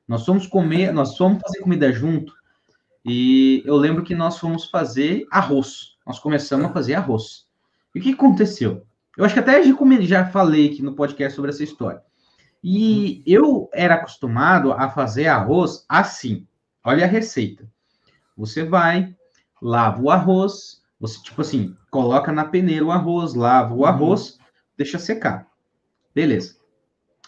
[0.09, 2.33] Nós fomos comer, nós fomos fazer comida junto,
[3.05, 5.97] e eu lembro que nós fomos fazer arroz.
[6.07, 7.45] Nós começamos a fazer arroz.
[7.95, 8.85] E o que aconteceu?
[9.17, 9.63] Eu acho que até
[10.03, 12.03] já falei aqui no podcast sobre essa história.
[12.63, 16.47] E eu era acostumado a fazer arroz assim.
[16.85, 17.69] Olha a receita.
[18.37, 19.15] Você vai,
[19.61, 23.87] lava o arroz, você, tipo assim, coloca na peneira o arroz, lava o uhum.
[23.87, 24.39] arroz,
[24.77, 25.47] deixa secar.
[26.15, 26.57] Beleza.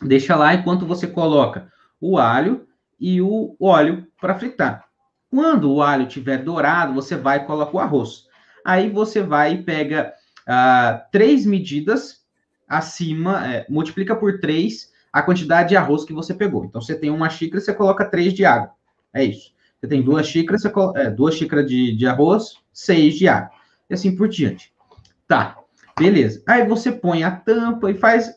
[0.01, 1.71] Deixa lá enquanto você coloca
[2.01, 2.67] o alho
[2.99, 4.87] e o óleo para fritar.
[5.31, 8.27] Quando o alho estiver dourado, você vai e coloca o arroz.
[8.65, 10.15] Aí você vai e pega
[10.49, 12.25] uh, três medidas
[12.67, 16.65] acima, é, multiplica por três a quantidade de arroz que você pegou.
[16.65, 18.71] Então, você tem uma xícara, você coloca três de água.
[19.13, 19.53] É isso.
[19.81, 23.51] Você tem duas xícaras, você coloca, é, duas xícaras de, de arroz, seis de água.
[23.89, 24.73] E assim por diante.
[25.27, 25.57] Tá,
[25.99, 26.43] beleza.
[26.47, 28.29] Aí você põe a tampa e faz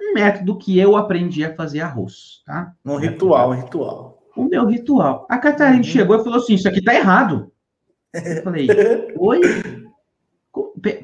[0.00, 2.72] um método que eu aprendi a fazer arroz, tá?
[2.84, 4.22] Um ritual, um ritual.
[4.36, 5.26] O meu ritual.
[5.28, 5.82] A Catarina uhum.
[5.82, 7.52] chegou e falou assim: Isso aqui tá errado.
[8.14, 8.68] Eu falei:
[9.16, 9.40] Oi?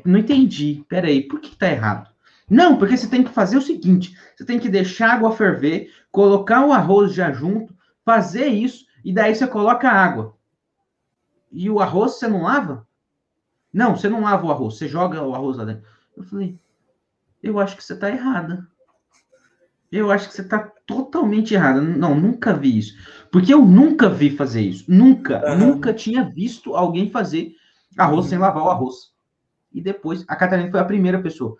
[0.04, 0.84] Não entendi.
[0.88, 2.08] Peraí, por que tá errado?
[2.48, 5.92] Não, porque você tem que fazer o seguinte: você tem que deixar a água ferver,
[6.10, 7.74] colocar o arroz já junto,
[8.04, 10.36] fazer isso, e daí você coloca a água.
[11.50, 12.86] E o arroz você não lava?
[13.72, 15.84] Não, você não lava o arroz, você joga o arroz lá dentro.
[16.16, 16.58] Eu falei,
[17.42, 18.66] eu acho que você está errada.
[19.90, 21.80] Eu acho que você está totalmente errada.
[21.80, 22.96] Não, nunca vi isso.
[23.30, 24.84] Porque eu nunca vi fazer isso.
[24.88, 25.58] Nunca, uhum.
[25.58, 27.54] nunca tinha visto alguém fazer
[27.96, 28.30] arroz uhum.
[28.30, 29.12] sem lavar o arroz.
[29.72, 31.56] E depois, a Catarina foi a primeira pessoa.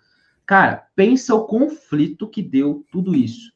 [0.47, 3.51] Cara, pensa o conflito que deu tudo isso.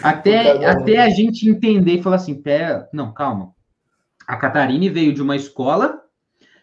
[0.00, 3.52] Até, até a gente entender e falar assim, pera, não, calma.
[4.26, 6.00] A Catarine veio de uma escola,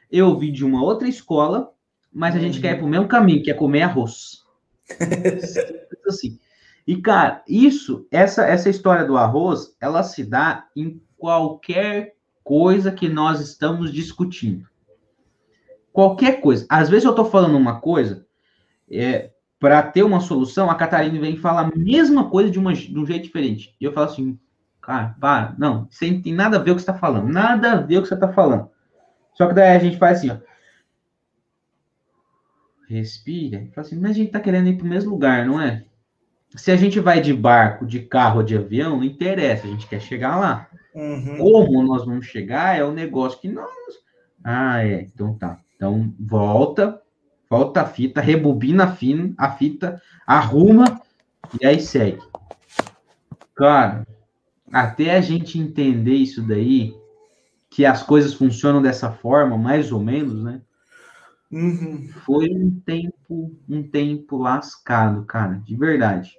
[0.09, 1.69] eu vi de uma outra escola,
[2.11, 4.43] mas a gente quer ir para o mesmo caminho, que é comer arroz.
[6.07, 6.39] assim.
[6.87, 13.09] E, cara, isso, essa, essa história do arroz, ela se dá em qualquer coisa que
[13.09, 14.65] nós estamos discutindo.
[15.91, 16.65] Qualquer coisa.
[16.69, 18.25] Às vezes eu estou falando uma coisa,
[18.89, 19.32] é,
[19.63, 22.99] para ter uma solução, a Catarina vem e fala a mesma coisa de, uma, de
[22.99, 23.73] um jeito diferente.
[23.79, 24.37] E eu falo assim,
[24.81, 27.71] cara, para, não, você não tem nada a ver o que você está falando, nada
[27.71, 28.69] a ver o que você está falando.
[29.33, 30.37] Só que daí a gente faz assim, ó.
[32.89, 33.61] Respira.
[33.61, 35.85] E fala assim, mas a gente está querendo ir para o mesmo lugar, não é?
[36.57, 39.87] Se a gente vai de barco, de carro ou de avião, não interessa, a gente
[39.87, 40.67] quer chegar lá.
[40.93, 41.37] Uhum.
[41.37, 43.71] Como nós vamos chegar é o negócio que nós.
[44.43, 45.57] Ah, é, então tá.
[45.77, 47.01] Então volta,
[47.53, 50.99] volta a fita, rebobina a, fina, a fita, arruma
[51.61, 52.19] e aí segue.
[53.55, 54.07] Cara,
[54.71, 56.95] até a gente entender isso daí,
[57.69, 60.61] que as coisas funcionam dessa forma, mais ou menos, né?
[61.51, 62.09] Uhum.
[62.25, 66.35] Foi um tempo, um tempo lascado, cara, de verdade.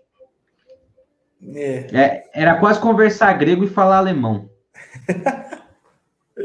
[1.47, 1.97] É.
[1.97, 4.51] É, era quase conversar grego e falar alemão.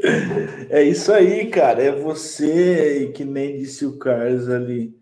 [0.70, 1.82] É isso aí, cara.
[1.84, 4.96] É você, que nem disse o Carlos ali.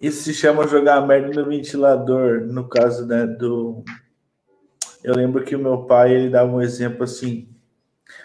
[0.00, 3.84] Isso se chama jogar merda no ventilador, no caso né, do.
[5.04, 7.48] Eu lembro que o meu pai ele dava um exemplo assim.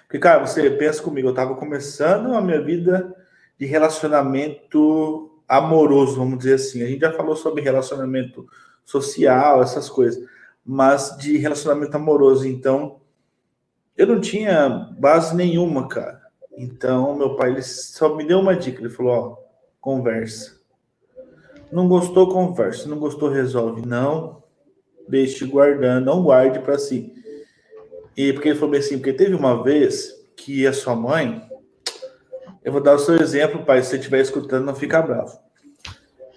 [0.04, 3.14] Porque, cara, você pensa comigo, eu estava começando a minha vida
[3.60, 6.84] de relacionamento amoroso, vamos dizer assim.
[6.84, 8.48] A gente já falou sobre relacionamento
[8.86, 10.24] social, essas coisas,
[10.66, 12.48] mas de relacionamento amoroso.
[12.48, 13.02] Então,
[13.98, 16.22] eu não tinha base nenhuma, cara.
[16.58, 18.82] Então, meu pai ele só me deu uma dica.
[18.82, 19.38] Ele falou: ó,
[19.80, 20.60] conversa.
[21.72, 22.88] Não gostou, conversa.
[22.88, 23.86] Não gostou, resolve.
[23.86, 24.44] Não
[25.08, 27.14] deixe guardando, não guarde para si.
[28.16, 31.42] E porque ele falou assim: porque teve uma vez que a sua mãe.
[32.64, 33.82] Eu vou dar o seu exemplo, pai.
[33.84, 35.38] Se você estiver escutando, não fica bravo.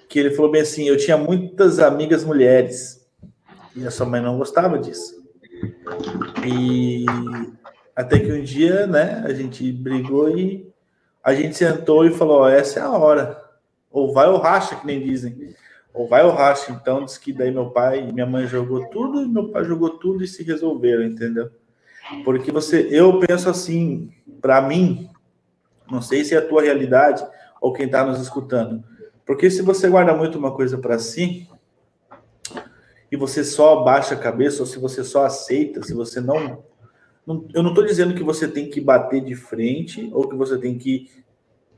[0.09, 3.07] Que ele falou bem assim: eu tinha muitas amigas mulheres
[3.75, 5.18] e a sua mãe não gostava disso.
[6.47, 7.05] E
[7.95, 10.69] até que um dia, né, a gente brigou e
[11.23, 13.43] a gente sentou e falou: essa é a hora.
[13.91, 15.55] Ou vai ou racha, que nem dizem.
[15.93, 16.71] Ou vai ou racha.
[16.73, 19.91] Então, diz que daí meu pai e minha mãe jogou tudo, e meu pai jogou
[19.91, 21.51] tudo e se resolveram, entendeu?
[22.25, 25.11] Porque você, eu penso assim, para mim,
[25.91, 27.27] não sei se é a tua realidade
[27.61, 28.83] ou quem está nos escutando.
[29.27, 31.49] Porque se você guarda muito uma coisa para si,
[33.11, 36.63] e você só baixa a cabeça, ou se você só aceita, se você não.
[37.27, 40.59] não eu não estou dizendo que você tem que bater de frente, ou que você
[40.59, 41.11] tem que.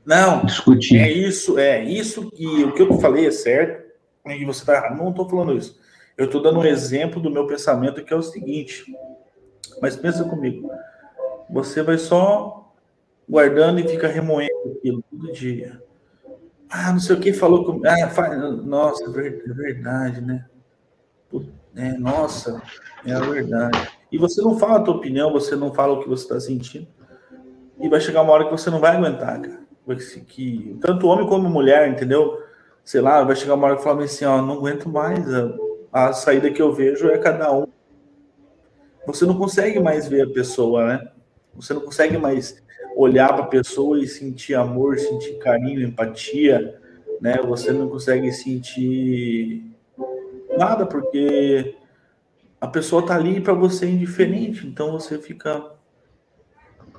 [0.05, 0.97] Não, discutir.
[0.97, 3.89] É isso, é isso que o que eu falei é certo,
[4.25, 4.97] e você está errado.
[4.97, 5.79] Não estou falando isso.
[6.17, 8.85] Eu estou dando um exemplo do meu pensamento, que é o seguinte.
[9.81, 10.69] Mas pensa comigo.
[11.49, 12.73] Você vai só
[13.27, 15.81] guardando e fica remoendo aquilo todo dia.
[16.69, 17.87] Ah, não sei o que falou comigo.
[17.87, 18.37] Ah, faz...
[18.65, 20.45] Nossa, é verdade, né?
[21.75, 22.61] É, nossa,
[23.05, 23.89] é a verdade.
[24.11, 26.87] E você não fala a tua opinião, você não fala o que você está sentindo.
[27.79, 29.61] E vai chegar uma hora que você não vai aguentar, cara.
[30.27, 32.41] Que, tanto homem como mulher, entendeu?
[32.83, 35.25] Sei lá, vai chegar uma hora que fala assim, ó, não aguento mais.
[35.33, 35.53] A,
[35.91, 37.65] a saída que eu vejo é cada um.
[39.07, 41.11] Você não consegue mais ver a pessoa, né?
[41.55, 42.61] Você não consegue mais
[42.95, 46.79] olhar para a pessoa e sentir amor, sentir carinho, empatia,
[47.19, 47.37] né?
[47.43, 49.70] Você não consegue sentir
[50.57, 51.75] nada, porque
[52.59, 55.71] a pessoa tá ali para você indiferente, então você fica.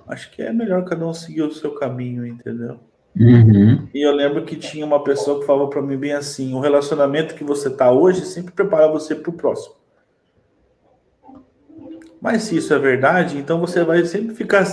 [0.09, 2.81] Acho que é melhor cada um seguir o seu caminho, entendeu?
[3.19, 3.89] Uhum.
[3.95, 7.35] E eu lembro que tinha uma pessoa que falava para mim bem assim: o relacionamento
[7.35, 9.77] que você tá hoje sempre prepara você para o próximo.
[12.21, 14.65] Mas se isso é verdade, então você vai sempre ficar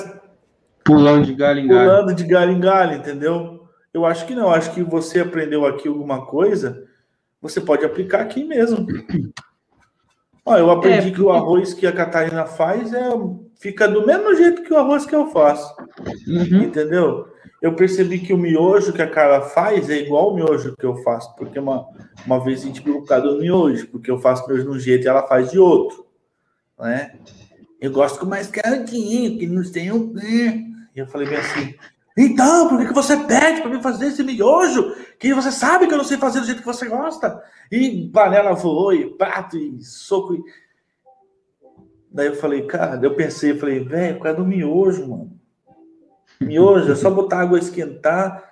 [0.84, 1.90] pulando de galho em galho.
[1.90, 3.68] Pulando de galho em galho, entendeu?
[3.94, 4.44] Eu acho que não.
[4.44, 6.89] Eu acho que você aprendeu aqui alguma coisa
[7.42, 8.86] você pode aplicar aqui mesmo.
[10.46, 13.10] Ó, eu aprendi é, que o arroz que a Catarina faz é
[13.60, 15.76] fica do mesmo jeito que o arroz que eu faço.
[16.28, 16.64] Uhum.
[16.64, 17.28] Entendeu?
[17.62, 20.96] Eu percebi que o miojo que a cara faz é igual o miojo que eu
[21.04, 21.86] faço, porque uma,
[22.26, 25.06] uma vez a gente brigou por do miojo, porque eu faço miojo de um jeito
[25.06, 26.06] e ela faz de outro.
[26.80, 27.20] Né?
[27.82, 30.14] Eu gosto com mais canudinho, que não tem um.
[30.18, 31.76] E eu falei bem assim:
[32.22, 34.94] então, por que, que você pede para mim fazer esse miojo?
[35.18, 37.42] Que você sabe que eu não sei fazer do jeito que você gosta.
[37.72, 40.36] E panela voou, e prato, e soco.
[40.36, 40.44] E...
[42.12, 45.40] Daí eu falei, cara, eu pensei, eu falei, velho, por causa do miojo, mano.
[46.42, 48.44] Miojo é só botar água esquentar,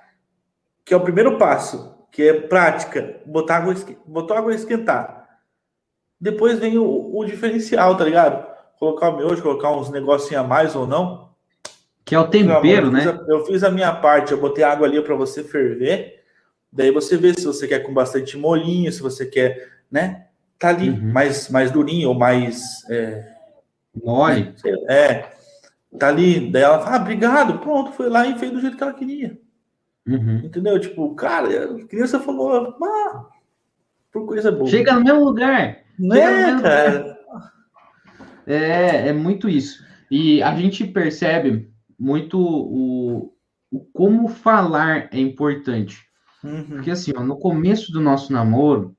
[0.85, 3.19] que é o primeiro passo, que é prática.
[3.25, 5.27] Botar água, botou água esquentar.
[6.21, 8.47] Depois vem o, o diferencial, tá ligado?
[8.79, 11.26] Colocar o miojo, colocar uns negocinhos a mais ou não
[12.07, 13.03] que é o tempero, né?
[13.27, 16.23] eu fiz a minha parte, eu botei água ali para você ferver.
[16.71, 20.27] Daí você vê se você quer com bastante molinho, se você quer, né?
[20.57, 21.11] Tá ali uhum.
[21.11, 22.63] mais, mais durinho ou mais.
[22.89, 23.27] É,
[24.01, 24.55] Mole.
[24.87, 25.29] É.
[25.99, 26.49] Tá ali.
[26.49, 27.59] Daí ela fala, ah, obrigado.
[27.59, 29.37] Pronto, foi lá e fez do jeito que ela queria.
[30.07, 30.43] Uhum.
[30.45, 30.79] Entendeu?
[30.79, 33.25] Tipo, cara, a criança falou, ah,
[34.13, 34.69] por coisa boa.
[34.69, 35.79] Chega no mesmo lugar.
[35.99, 36.21] Né,
[36.61, 36.97] cara?
[36.99, 37.17] Lugar.
[38.47, 39.85] É, é muito isso.
[40.09, 43.33] E a gente percebe muito o,
[43.71, 46.05] o como falar é importante.
[46.43, 46.63] Uhum.
[46.63, 48.95] Porque assim, ó, no começo do nosso namoro,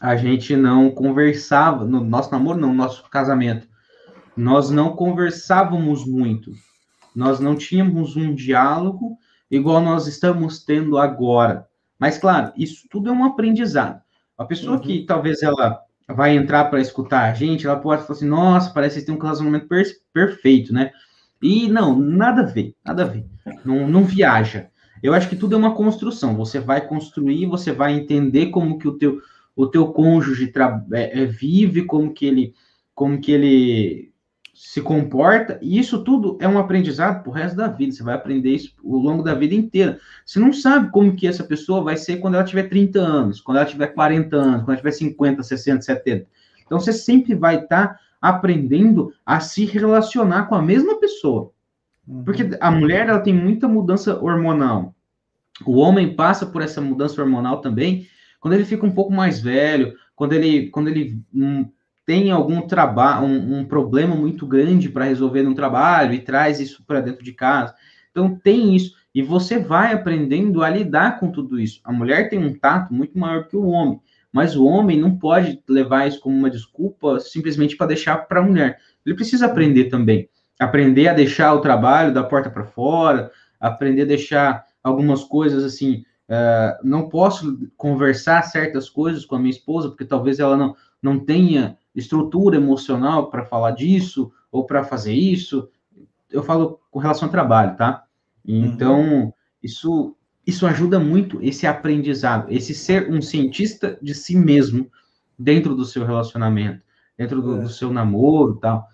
[0.00, 3.66] a gente não conversava, no nosso namoro não, no nosso casamento,
[4.36, 6.52] nós não conversávamos muito.
[7.14, 9.18] Nós não tínhamos um diálogo
[9.50, 11.66] igual nós estamos tendo agora.
[11.98, 14.00] Mas claro, isso tudo é um aprendizado.
[14.36, 14.82] A pessoa uhum.
[14.82, 19.00] que talvez ela vai entrar para escutar a gente, ela pode falar assim: "Nossa, parece
[19.00, 20.92] que tem um relacionamento per perfeito, né?"
[21.40, 23.24] E não, nada a ver, nada a ver.
[23.64, 24.68] Não, não viaja.
[25.02, 26.36] Eu acho que tudo é uma construção.
[26.36, 29.20] Você vai construir, você vai entender como que o teu,
[29.54, 30.52] o teu cônjuge
[30.92, 32.54] é, é, vive, como que ele,
[32.94, 34.12] como que ele
[34.52, 35.58] se comporta.
[35.62, 37.92] E isso tudo é um aprendizado pro resto da vida.
[37.92, 40.00] Você vai aprender isso ao longo da vida inteira.
[40.26, 43.58] Você não sabe como que essa pessoa vai ser quando ela tiver 30 anos, quando
[43.58, 46.26] ela tiver 40 anos, quando ela tiver 50, 60, 70.
[46.66, 51.50] Então você sempre vai estar tá aprendendo a se relacionar com a mesma pessoa.
[52.06, 52.24] Uhum.
[52.24, 54.94] Porque a mulher ela tem muita mudança hormonal.
[55.66, 58.06] O homem passa por essa mudança hormonal também
[58.40, 61.68] quando ele fica um pouco mais velho, quando ele, quando ele um,
[62.06, 66.82] tem algum trabalho, um, um, problema muito grande para resolver no trabalho e traz isso
[66.86, 67.74] para dentro de casa.
[68.10, 71.80] Então tem isso e você vai aprendendo a lidar com tudo isso.
[71.84, 74.00] A mulher tem um tato muito maior que o homem.
[74.32, 78.42] Mas o homem não pode levar isso como uma desculpa simplesmente para deixar para a
[78.42, 78.78] mulher.
[79.04, 80.28] Ele precisa aprender também.
[80.58, 86.04] aprender a deixar o trabalho da porta para fora, aprender a deixar algumas coisas assim.
[86.28, 91.18] Uh, não posso conversar certas coisas com a minha esposa, porque talvez ela não, não
[91.18, 95.68] tenha estrutura emocional para falar disso ou para fazer isso.
[96.30, 98.04] Eu falo com relação ao trabalho, tá?
[98.44, 99.32] Então, uhum.
[99.62, 100.16] isso,
[100.48, 104.90] isso ajuda muito esse aprendizado, esse ser um cientista de si mesmo
[105.38, 106.82] dentro do seu relacionamento,
[107.18, 107.60] dentro do, é.
[107.60, 108.88] do seu namoro tal.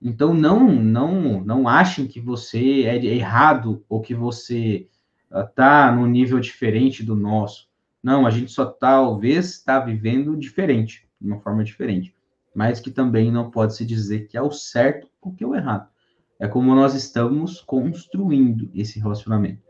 [0.00, 4.88] Então, não, não, não achem que você é errado ou que você
[5.30, 7.68] está uh, num nível diferente do nosso.
[8.02, 12.14] Não, a gente só talvez está vivendo diferente, de uma forma diferente.
[12.54, 15.54] Mas que também não pode se dizer que é o certo ou que é o
[15.54, 15.86] errado.
[16.40, 19.67] É como nós estamos construindo esse relacionamento.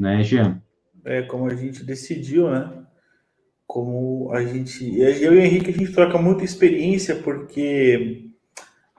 [0.00, 0.62] Né, Jean?
[1.04, 2.72] É como a gente decidiu, né?
[3.66, 4.98] Como a gente.
[4.98, 8.30] Eu e o Henrique, a gente troca muita experiência, porque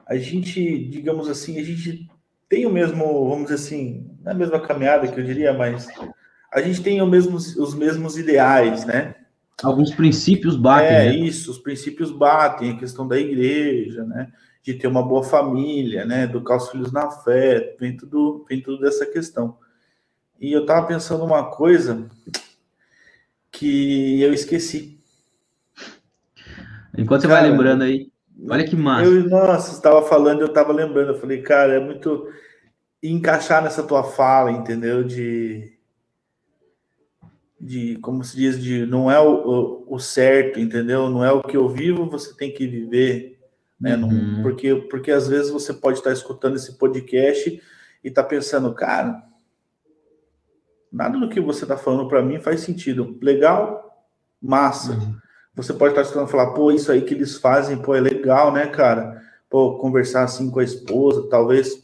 [0.06, 2.08] a gente, digamos assim, a gente
[2.48, 5.88] tem o mesmo, vamos dizer assim, não é a mesma caminhada que eu diria, mas
[6.52, 9.16] a gente tem o mesmo, os mesmos ideais, né?
[9.60, 10.88] Alguns princípios batem.
[10.88, 11.16] É, né?
[11.16, 14.30] isso, os princípios batem, a questão da igreja, né?
[14.62, 16.24] De ter uma boa família, né?
[16.24, 19.56] Educar os filhos na fé, vem tudo, vem tudo dessa questão.
[20.42, 22.10] E eu tava pensando uma coisa
[23.52, 25.00] que eu esqueci.
[26.98, 28.12] Enquanto Cara, você vai lembrando aí,
[28.50, 29.08] Olha que massa.
[29.08, 32.28] Eu, nossa, estava falando, eu estava lembrando, eu falei, cara, é muito
[33.00, 35.04] encaixar nessa tua fala, entendeu?
[35.04, 35.72] De,
[37.60, 41.08] de como se diz, de não é o, o, o certo, entendeu?
[41.08, 43.38] Não é o que eu vivo, você tem que viver,
[43.80, 43.96] né?
[43.96, 44.08] Uhum.
[44.08, 47.62] Não, porque, porque às vezes você pode estar escutando esse podcast
[48.02, 49.22] e tá pensando, cara,
[50.92, 53.18] nada do que você está falando para mim faz sentido.
[53.22, 54.04] Legal,
[54.40, 54.92] massa.
[54.92, 55.16] Uhum.
[55.54, 58.66] Você pode estar escutando falar, pô, isso aí que eles fazem, pô, é legal, né,
[58.66, 59.22] cara?
[59.50, 61.82] Pô, conversar assim com a esposa, talvez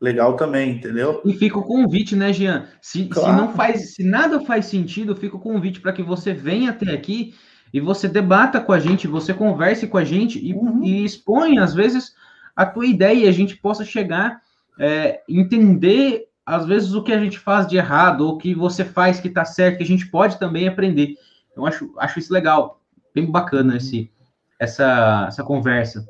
[0.00, 1.22] legal também, entendeu?
[1.24, 2.66] E fica o convite, né, Jean?
[2.80, 3.30] Se, claro.
[3.30, 6.92] se não faz, se nada faz sentido, fica o convite para que você venha até
[6.92, 7.34] aqui
[7.72, 10.82] e você debata com a gente, você converse com a gente e, uhum.
[10.82, 12.14] e expõe, às vezes,
[12.54, 14.40] a tua ideia e a gente possa chegar,
[14.78, 18.84] é, entender, às vezes, o que a gente faz de errado ou o que você
[18.84, 21.16] faz que está certo, que a gente pode também aprender.
[21.56, 22.80] Eu acho, acho isso legal,
[23.12, 24.08] bem bacana esse,
[24.56, 26.06] essa, essa conversa.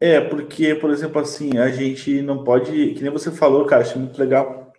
[0.00, 3.98] É, porque, por exemplo, assim, a gente não pode, que nem você falou, cara, acho
[3.98, 4.72] muito legal,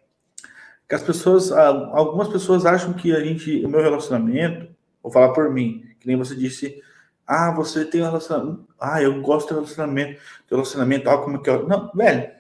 [0.88, 4.68] que as pessoas, algumas pessoas acham que a gente, o meu relacionamento,
[5.02, 6.82] vou falar por mim, que nem você disse,
[7.26, 10.20] ah, você tem um relacionamento, ah, eu gosto do relacionamento,
[10.50, 11.68] do relacionamento, ah, como que eu...
[11.68, 12.32] Não, velho,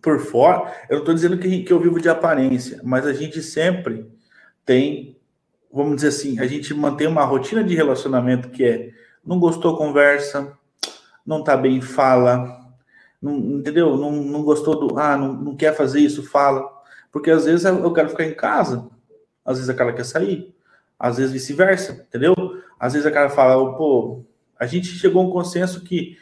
[0.00, 3.42] por fora, eu não estou dizendo que, que eu vivo de aparência, mas a gente
[3.42, 4.06] sempre
[4.64, 5.16] tem
[5.72, 8.90] vamos dizer assim, a gente mantém uma rotina de relacionamento que é
[9.24, 10.56] não gostou, conversa,
[11.26, 12.66] não tá bem, fala,
[13.20, 13.96] não, entendeu?
[13.96, 16.64] Não, não gostou do, ah, não, não quer fazer isso, fala.
[17.10, 18.88] Porque às vezes eu quero ficar em casa,
[19.44, 20.54] às vezes a cara quer sair,
[20.98, 22.34] às vezes vice-versa, entendeu?
[22.78, 24.24] Às vezes a cara fala, pô,
[24.58, 26.16] a gente chegou a um consenso que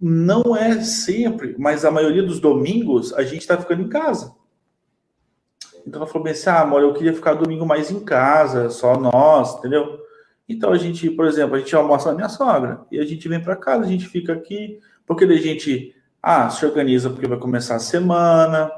[0.00, 4.34] não é sempre, mas a maioria dos domingos a gente tá ficando em casa.
[5.86, 8.98] Então ela falou bem assim: ah, amor, eu queria ficar domingo mais em casa, só
[8.98, 10.00] nós, entendeu?
[10.48, 13.40] Então a gente, por exemplo, a gente almoça na minha sogra e a gente vem
[13.40, 17.38] para casa, a gente fica aqui, porque daí a gente ah, se organiza porque vai
[17.38, 18.70] começar a semana,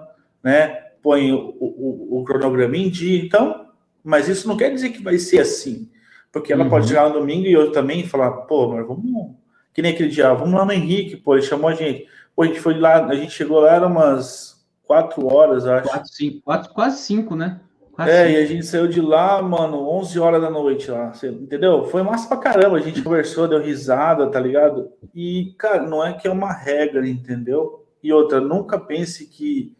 [0.42, 0.90] né?
[1.02, 3.24] Põe o, o, o cronograma em dia.
[3.24, 3.66] Então,
[4.02, 5.88] mas isso não quer dizer que vai ser assim,
[6.30, 6.70] porque ela uhum.
[6.70, 9.34] pode chegar no domingo e eu também falar, pô, mas vamos,
[9.72, 12.06] que nem aquele dia, vamos lá no Henrique, pô, ele chamou a gente.
[12.34, 15.88] Pô, a gente foi lá, a gente chegou lá, era umas quatro horas, acho.
[15.88, 17.60] Quatro, cinco, quatro, quase cinco, né?
[17.92, 18.38] Quase é, cinco.
[18.38, 21.84] e a gente saiu de lá, mano, 11 horas da noite lá, entendeu?
[21.84, 24.90] Foi massa pra caramba, a gente conversou, deu risada, tá ligado?
[25.14, 27.86] E, cara, não é que é uma regra, entendeu?
[28.02, 29.76] E outra, nunca pense que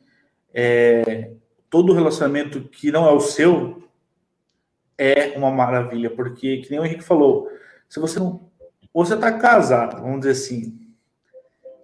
[0.53, 1.33] é,
[1.71, 3.83] todo relacionamento que não é o seu
[4.99, 7.49] é uma maravilha, porque, que nem o Henrique falou,
[7.89, 8.52] se você não.
[8.95, 10.79] Você tá casado, vamos dizer assim,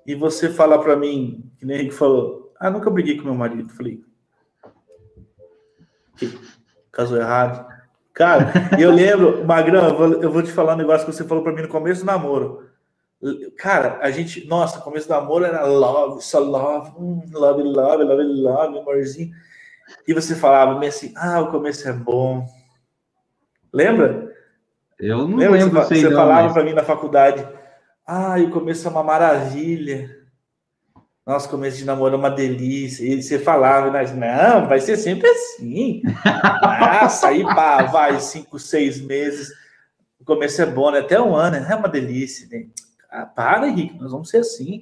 [0.07, 3.73] e você falar para mim, que nem Henrique falou, ah, nunca briguei com meu marido.
[3.73, 4.03] Falei,
[6.91, 7.67] casou errado.
[8.13, 11.45] Cara, eu lembro, Magrão, eu vou, eu vou te falar um negócio que você falou
[11.45, 12.69] para mim no começo do namoro.
[13.57, 18.23] Cara, a gente, nossa, começo do namoro era love, só love, hum, love, love, love,
[18.23, 19.33] love, amorzinho.
[20.07, 22.47] E você falava meio assim, ah, o começo é bom.
[23.73, 24.35] Lembra?
[24.99, 25.81] Eu não Lembra lembro.
[25.81, 26.53] Você, você falava mas...
[26.53, 27.47] para mim na faculdade,
[28.07, 30.17] ah, o começo é uma maravilha.
[31.27, 33.05] Nossa, começo de namoro é uma delícia.
[33.05, 36.03] E você falava, mas não, vai ser sempre assim.
[36.81, 39.53] Nossa, aí pá, vai cinco, seis meses.
[40.19, 41.01] O começo é bom, né?
[41.01, 41.67] Até um ano, né?
[41.71, 42.49] É uma delícia.
[42.51, 42.67] Né?
[43.11, 44.81] Ah, para, Henrique, nós vamos ser assim.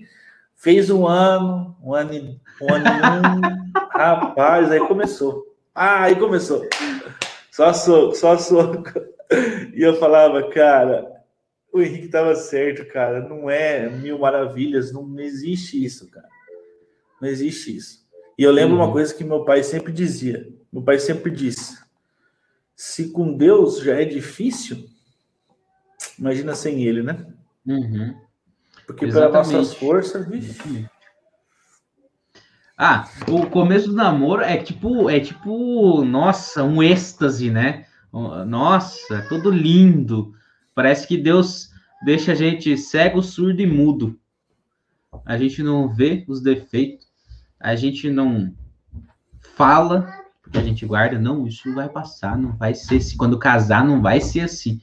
[0.55, 2.13] Fez um ano, um ano,
[2.63, 5.45] um ano e um, rapaz, aí começou.
[5.75, 6.65] Ah, aí começou.
[7.51, 8.85] Só soco, só soco.
[9.75, 11.17] E eu falava, cara,
[11.73, 13.21] o Henrique estava certo, cara.
[13.21, 16.29] Não é mil maravilhas, não existe isso, cara.
[17.21, 18.07] Não existe isso.
[18.39, 18.85] E eu lembro uhum.
[18.85, 20.49] uma coisa que meu pai sempre dizia.
[20.73, 21.79] Meu pai sempre disse:
[22.75, 24.87] se com Deus já é difícil,
[26.19, 27.27] imagina sem Ele, né?
[27.67, 28.15] Uhum.
[28.87, 30.87] Porque pelas nossas forças, vixe.
[32.79, 37.87] Ah, o começo do namoro é tipo, é tipo, nossa, um êxtase, né?
[38.47, 40.33] Nossa, todo lindo.
[40.75, 41.71] Parece que Deus
[42.05, 44.19] deixa a gente cego, surdo e mudo.
[45.25, 47.07] A gente não vê os defeitos,
[47.59, 48.55] a gente não
[49.55, 50.13] fala,
[50.43, 53.17] porque a gente guarda, não, isso vai passar, não vai ser assim.
[53.17, 54.81] Quando casar, não vai ser assim.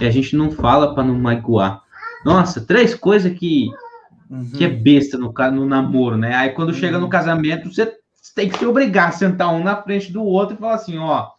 [0.00, 1.82] E a gente não fala para não magoar.
[2.24, 3.68] Nossa, três coisas que,
[4.28, 4.50] uhum.
[4.50, 6.34] que é besta no, no namoro, né?
[6.34, 6.74] Aí quando uhum.
[6.74, 7.10] chega no uhum.
[7.10, 7.96] casamento, você
[8.34, 11.35] tem que se obrigar a sentar um na frente do outro e falar assim, ó,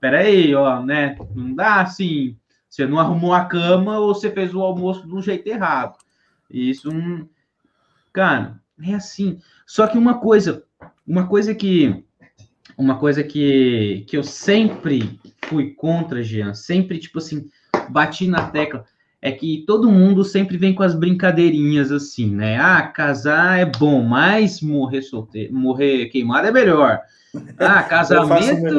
[0.00, 1.16] peraí, ó, né?
[1.34, 2.36] Não dá assim,
[2.68, 5.96] você não arrumou a cama ou você fez o almoço do jeito errado.
[6.50, 7.28] Isso, um...
[8.12, 9.40] cara, é assim.
[9.66, 10.64] Só que uma coisa,
[11.06, 12.04] uma coisa que,
[12.76, 17.48] uma coisa que, que eu sempre fui contra, Jean, sempre, tipo assim,
[17.88, 18.84] bati na tecla,
[19.26, 22.60] é que todo mundo sempre vem com as brincadeirinhas assim, né?
[22.60, 27.00] Ah, casar é bom, mas morrer solteiro, morrer queimado é melhor.
[27.58, 28.78] Ah, casamento.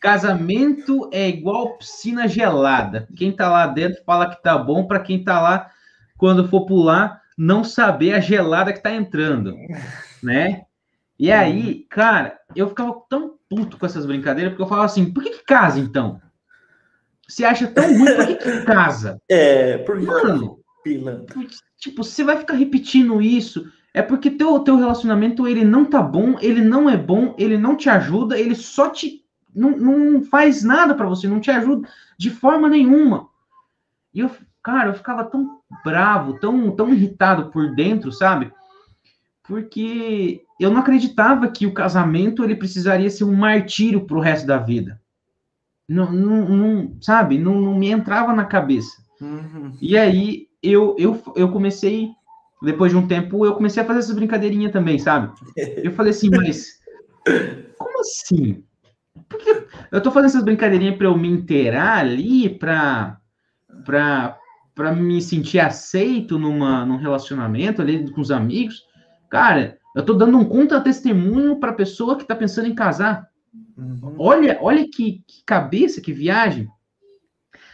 [0.00, 3.06] Casamento é igual piscina gelada.
[3.16, 5.70] Quem tá lá dentro fala que tá bom, para quem tá lá,
[6.18, 9.54] quando for pular, não saber a gelada que tá entrando,
[10.20, 10.62] né?
[11.16, 15.22] E aí, cara, eu ficava tão puto com essas brincadeiras, porque eu falava assim, por
[15.22, 16.20] que, que casa então?
[17.30, 19.20] Você acha tão ruim, por que, que casa?
[19.28, 20.04] É, porque.
[20.04, 20.58] Mano,
[21.78, 23.70] tipo, você vai ficar repetindo isso.
[23.94, 27.76] É porque teu, teu relacionamento ele não tá bom, ele não é bom, ele não
[27.76, 29.24] te ajuda, ele só te
[29.54, 33.28] não, não faz nada para você, não te ajuda de forma nenhuma.
[34.14, 34.30] E eu,
[34.62, 38.52] cara, eu ficava tão bravo, tão, tão irritado por dentro, sabe?
[39.42, 44.58] Porque eu não acreditava que o casamento ele precisaria ser um martírio pro resto da
[44.58, 45.00] vida.
[45.90, 47.36] Não, não, não sabe?
[47.36, 48.96] Não, não, me entrava na cabeça.
[49.20, 49.72] Uhum.
[49.82, 52.10] E aí eu, eu, eu comecei
[52.62, 55.32] depois de um tempo, eu comecei a fazer essa brincadeirinha também, sabe?
[55.82, 56.78] Eu falei assim, mas
[57.76, 58.62] como assim?
[59.28, 63.18] Porque eu tô fazendo essas brincadeirinhas para eu me inteirar ali, para
[63.84, 64.38] para
[64.76, 68.82] para me sentir aceito numa, num relacionamento ali com os amigos.
[69.28, 73.29] Cara, eu tô dando um contra-testemunho para pessoa que tá pensando em casar.
[73.80, 74.16] Uhum.
[74.18, 76.68] Olha, olha que, que cabeça, que viagem.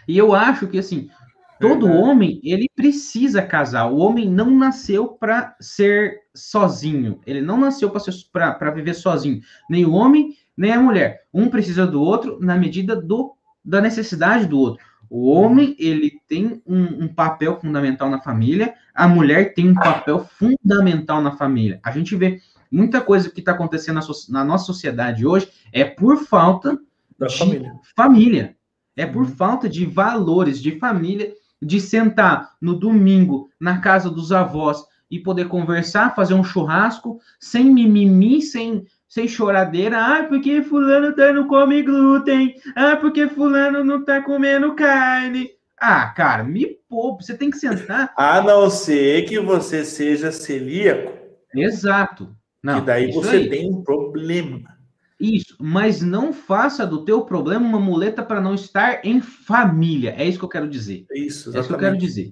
[0.06, 1.10] E eu acho que assim,
[1.58, 2.04] Todo Verdade.
[2.04, 3.90] homem, ele precisa casar.
[3.90, 7.20] O homem não nasceu para ser sozinho.
[7.26, 7.90] Ele não nasceu
[8.30, 9.40] para viver sozinho.
[9.68, 11.22] Nem o homem, nem a mulher.
[11.32, 13.34] Um precisa do outro na medida do,
[13.64, 14.84] da necessidade do outro.
[15.08, 18.74] O homem, ele tem um, um papel fundamental na família.
[18.94, 21.80] A mulher tem um papel fundamental na família.
[21.82, 22.40] A gente vê
[22.76, 26.78] muita coisa que está acontecendo na, so, na, nossa sociedade hoje é por falta
[27.18, 27.72] da de família.
[27.96, 28.56] família.
[28.94, 29.28] É por uhum.
[29.28, 35.48] falta de valores de família de sentar no domingo na casa dos avós e poder
[35.48, 39.98] conversar, fazer um churrasco, sem mimimi, sem, sem choradeira.
[39.98, 42.54] Ah, porque fulano tá, não come glúten.
[42.74, 45.50] Ah, porque fulano não tá comendo carne.
[45.80, 48.12] Ah, cara, me poupe, você tem que sentar.
[48.16, 51.12] A não ser que você seja celíaco.
[51.54, 52.35] Exato.
[52.66, 53.48] Não, que daí você aí.
[53.48, 54.76] tem um problema.
[55.20, 60.14] Isso, mas não faça do teu problema uma muleta para não estar em família.
[60.18, 61.06] É isso que eu quero dizer.
[61.14, 61.56] Isso, exatamente.
[61.56, 62.30] É isso que eu quero dizer.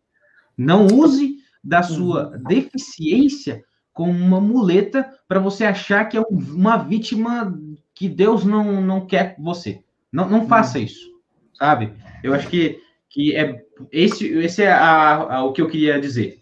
[0.58, 2.42] Não use da sua uhum.
[2.42, 3.62] deficiência
[3.92, 7.56] como uma muleta para você achar que é uma vítima
[7.94, 9.84] que Deus não, não quer você.
[10.12, 10.84] Não, não faça uhum.
[10.84, 11.08] isso,
[11.54, 11.92] sabe?
[12.24, 16.40] Eu acho que, que é esse, esse é a, a, o que eu queria dizer.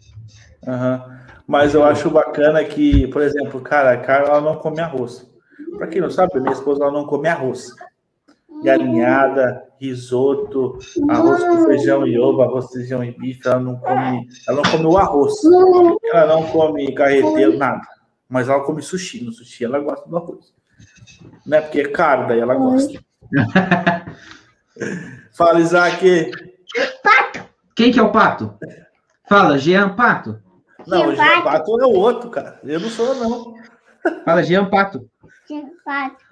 [0.67, 1.12] Uhum.
[1.53, 5.31] Mas eu acho bacana que, por exemplo, cara, a Carla não come arroz.
[5.77, 7.75] Para quem não sabe, minha esposa ela não come arroz.
[8.65, 10.79] Galinhada, risoto,
[11.11, 14.71] arroz com feijão e ovo, arroz com feijão e bife, ela não come, ela não
[14.71, 15.35] come o arroz.
[16.11, 17.87] Ela não come carreteiro, nada.
[18.27, 19.23] Mas ela come sushi.
[19.23, 20.55] No sushi ela gosta do arroz.
[21.45, 22.99] Não é porque é caro, daí ela gosta.
[25.37, 26.31] Fala, Isaac.
[27.03, 27.41] Pato.
[27.77, 28.55] Quem que é o pato?
[29.29, 30.42] Fala, Jean Pato.
[30.87, 32.61] Não, o Jean Pato é o outro, cara.
[32.65, 33.55] Eu não sou, não.
[34.25, 35.09] Fala, Jean Pato.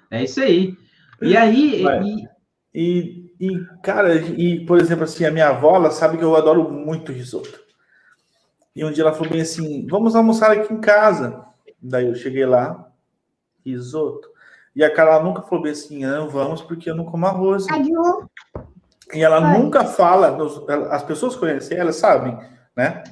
[0.09, 0.75] É isso aí.
[1.21, 1.83] E aí.
[1.93, 2.27] E,
[2.73, 6.69] e, e, cara, e, por exemplo, assim, a minha avó, ela sabe que eu adoro
[6.69, 7.59] muito risoto.
[8.75, 11.45] E um dia ela falou bem assim: vamos almoçar aqui em casa.
[11.81, 12.89] Daí eu cheguei lá,
[13.65, 14.29] risoto.
[14.75, 17.67] E a Carla nunca falou bem assim: não, vamos porque eu não como arroz.
[17.69, 18.25] Adiós.
[19.13, 19.57] E ela Oi.
[19.57, 20.37] nunca fala,
[20.89, 22.37] as pessoas conhecem, elas sabem,
[22.75, 23.03] né?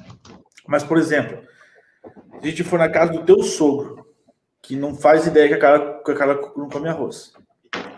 [0.70, 1.42] Mas, por exemplo,
[2.32, 4.06] a gente for na casa do teu sogro,
[4.62, 7.32] que não faz ideia que a cara, que a cara não come arroz,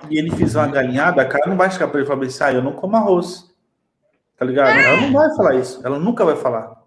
[0.08, 2.44] e ele fizer uma galinhada, a cara não vai chegar para ele e falar assim,
[2.44, 3.54] ah, eu não como arroz.
[4.38, 4.70] Tá ligado?
[4.70, 6.82] Ela não vai falar isso, ela nunca vai falar.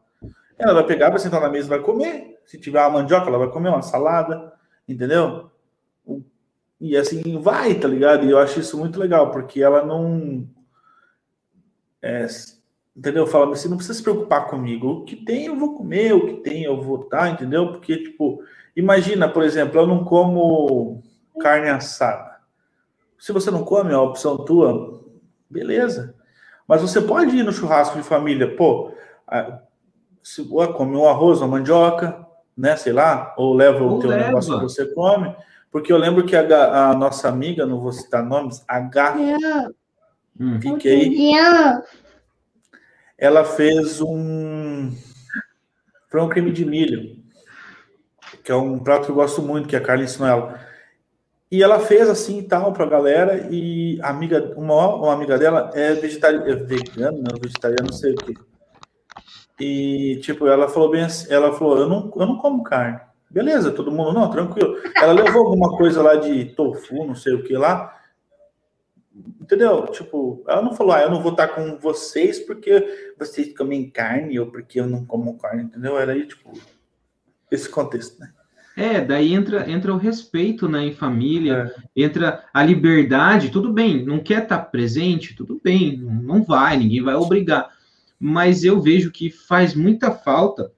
[0.57, 2.41] Ela vai pegar, vai sentar na mesa vai comer.
[2.47, 4.53] Se tiver uma mandioca, ela vai comer uma salada,
[4.89, 5.51] entendeu?
[6.81, 8.25] E assim vai, tá ligado?
[8.25, 10.49] E eu acho isso muito legal, porque ela não
[12.01, 12.25] é,
[12.95, 13.27] entendeu?
[13.27, 14.89] Fala assim, não precisa se preocupar comigo.
[14.89, 17.71] O que tem eu vou comer, o que tem eu vou tá, entendeu?
[17.71, 18.41] Porque, tipo,
[18.75, 21.03] imagina, por exemplo, eu não como
[21.39, 22.35] carne assada.
[23.19, 25.01] Se você não come, é a opção tua,
[25.49, 26.15] beleza.
[26.67, 28.91] Mas você pode ir no churrasco de família, pô,
[30.23, 32.25] se come um arroz, uma mandioca,
[32.57, 34.27] né, sei lá, ou leva ou o teu leva.
[34.27, 35.35] negócio que você come,
[35.71, 39.67] porque eu lembro que a, a nossa amiga, não vou citar nomes, H, é.
[40.39, 40.59] Hum.
[40.59, 41.09] Fiquei.
[43.17, 44.91] Ela fez um.
[46.09, 47.17] Foi um creme de milho,
[48.43, 50.59] que é um prato que eu gosto muito, que a Carla ensinou ela.
[51.51, 55.71] E ela fez assim e tal pra galera, e a amiga, uma, uma amiga dela
[55.73, 58.33] é vegetariana, é vegana, não, vegetariana, não sei o quê.
[59.59, 62.99] E, tipo, ela falou bem assim, ela falou, eu não, eu não como carne.
[63.29, 64.77] Beleza, todo mundo, não, tranquilo.
[64.95, 67.94] Ela levou alguma coisa lá de tofu, não sei o que lá,
[69.39, 69.85] Entendeu?
[69.87, 74.37] Tipo, ela não falou, ah, eu não vou estar com vocês porque vocês comem carne
[74.39, 75.97] ou porque eu não como carne, entendeu?
[75.97, 76.51] Era aí, tipo,
[77.49, 78.33] esse contexto, né?
[78.75, 82.03] É, daí entra, entra o respeito né, em família, é.
[82.03, 87.15] entra a liberdade, tudo bem, não quer estar presente, tudo bem, não vai, ninguém vai
[87.15, 87.69] obrigar.
[88.19, 90.73] Mas eu vejo que faz muita falta,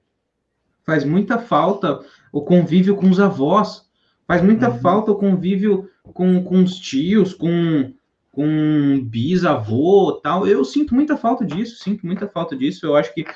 [0.84, 2.00] faz muita falta
[2.32, 3.84] o convívio com os avós,
[4.28, 4.78] faz muita uhum.
[4.78, 7.92] falta o convívio com, com os tios, com,
[8.38, 10.46] com bisavô tal.
[10.46, 12.86] Eu sinto muita falta disso, sinto muita falta disso.
[12.86, 13.26] Eu acho que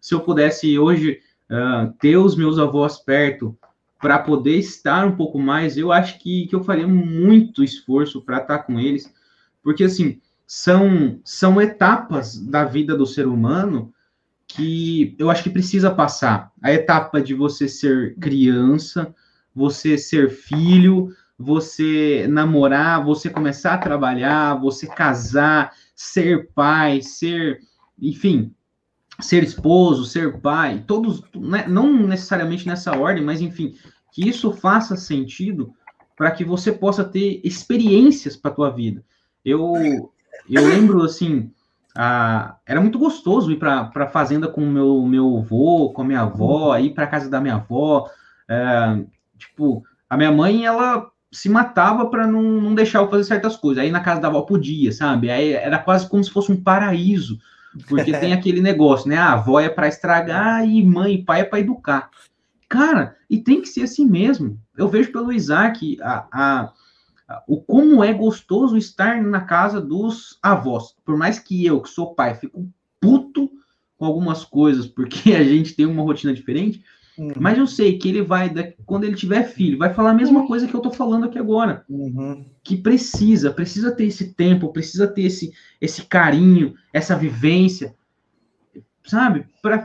[0.00, 1.18] se eu pudesse hoje
[1.50, 3.58] uh, ter os meus avós perto
[4.00, 8.38] para poder estar um pouco mais, eu acho que, que eu faria muito esforço para
[8.38, 9.12] estar com eles,
[9.60, 13.92] porque assim são são etapas da vida do ser humano
[14.46, 16.52] que eu acho que precisa passar.
[16.62, 19.12] A etapa de você ser criança,
[19.52, 21.08] você ser filho,
[21.38, 27.60] você namorar, você começar a trabalhar, você casar, ser pai, ser,
[28.00, 28.54] enfim,
[29.20, 33.74] ser esposo, ser pai, todos, né, não necessariamente nessa ordem, mas enfim,
[34.12, 35.72] que isso faça sentido
[36.16, 39.04] para que você possa ter experiências para tua vida.
[39.44, 39.74] Eu,
[40.48, 41.50] eu lembro assim,
[41.96, 46.04] a, era muito gostoso ir para a fazenda com o meu, meu avô, com a
[46.04, 48.08] minha avó, ir para casa da minha avó.
[48.48, 49.04] É,
[49.36, 53.82] tipo, a minha mãe, ela se matava para não, não deixar eu fazer certas coisas.
[53.82, 55.30] Aí na casa da avó podia, sabe?
[55.30, 57.38] Aí era quase como se fosse um paraíso,
[57.88, 59.16] porque tem aquele negócio, né?
[59.16, 62.08] A avó é para estragar e mãe e pai é para educar.
[62.68, 64.58] Cara, e tem que ser assim mesmo.
[64.76, 66.72] Eu vejo pelo Isaac a, a,
[67.28, 70.94] a, o como é gostoso estar na casa dos avós.
[71.04, 72.68] Por mais que eu, que sou pai, fico
[73.00, 73.50] puto
[73.98, 76.84] com algumas coisas, porque a gente tem uma rotina diferente,
[77.16, 77.32] Uhum.
[77.38, 78.52] Mas eu sei que ele vai,
[78.84, 80.46] quando ele tiver filho, vai falar a mesma uhum.
[80.46, 81.84] coisa que eu tô falando aqui agora.
[81.88, 82.44] Uhum.
[82.62, 87.94] Que precisa, precisa ter esse tempo, precisa ter esse, esse carinho, essa vivência,
[89.04, 89.46] sabe?
[89.62, 89.78] Para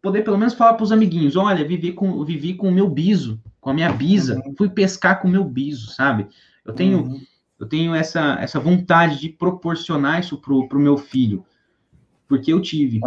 [0.00, 3.40] poder pelo menos falar para os amiguinhos: olha, vivi com, vivi com o meu biso,
[3.60, 4.54] com a minha bisa, uhum.
[4.56, 6.28] fui pescar com o meu biso, sabe?
[6.64, 7.20] Eu tenho, uhum.
[7.58, 11.44] eu tenho essa, essa vontade de proporcionar isso pro, pro meu filho,
[12.28, 13.00] porque eu tive.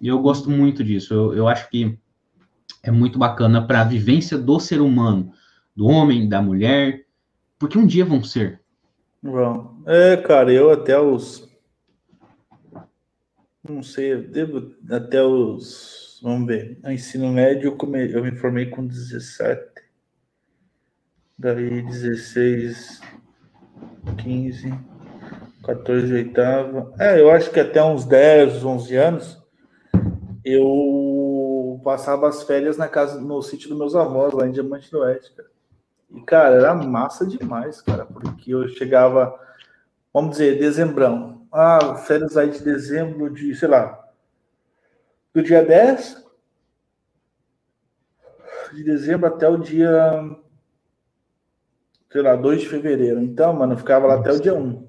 [0.00, 1.12] E eu gosto muito disso.
[1.12, 1.98] Eu, eu acho que
[2.84, 5.32] é muito bacana para a vivência do ser humano,
[5.74, 7.06] do homem, da mulher,
[7.58, 8.60] porque um dia vão ser.
[9.22, 11.48] Bom, é, cara, eu até os.
[13.66, 16.20] Não sei, eu devo até os.
[16.22, 16.78] Vamos ver.
[16.82, 19.62] No ensino médio eu, come, eu me formei com 17.
[21.38, 23.00] Daí 16,
[24.18, 24.74] 15,
[25.64, 26.94] 14, oitava.
[26.98, 29.42] É, eu acho que até uns 10, 11 anos
[30.44, 31.23] eu
[31.84, 35.32] passava as férias na casa, no sítio dos meus avós, lá em Diamante do Oeste,
[35.32, 35.48] cara.
[36.10, 39.38] E, cara, era massa demais, cara, porque eu chegava,
[40.12, 41.46] vamos dizer, dezembrão.
[41.52, 44.02] Ah, férias aí de dezembro, de, sei lá,
[45.32, 46.24] do dia 10
[48.72, 50.20] de dezembro até o dia,
[52.10, 53.20] sei lá, 2 de fevereiro.
[53.20, 54.88] Então, mano, eu ficava lá até o dia 1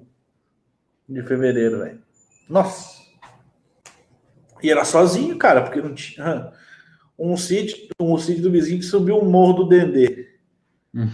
[1.08, 2.02] de fevereiro, velho.
[2.48, 2.96] Nossa!
[4.62, 6.52] E era sozinho, cara, porque não tinha
[7.18, 10.28] um sítio, um sítio do vizinho que subiu o morro do Dendê.
[10.94, 11.08] Hum.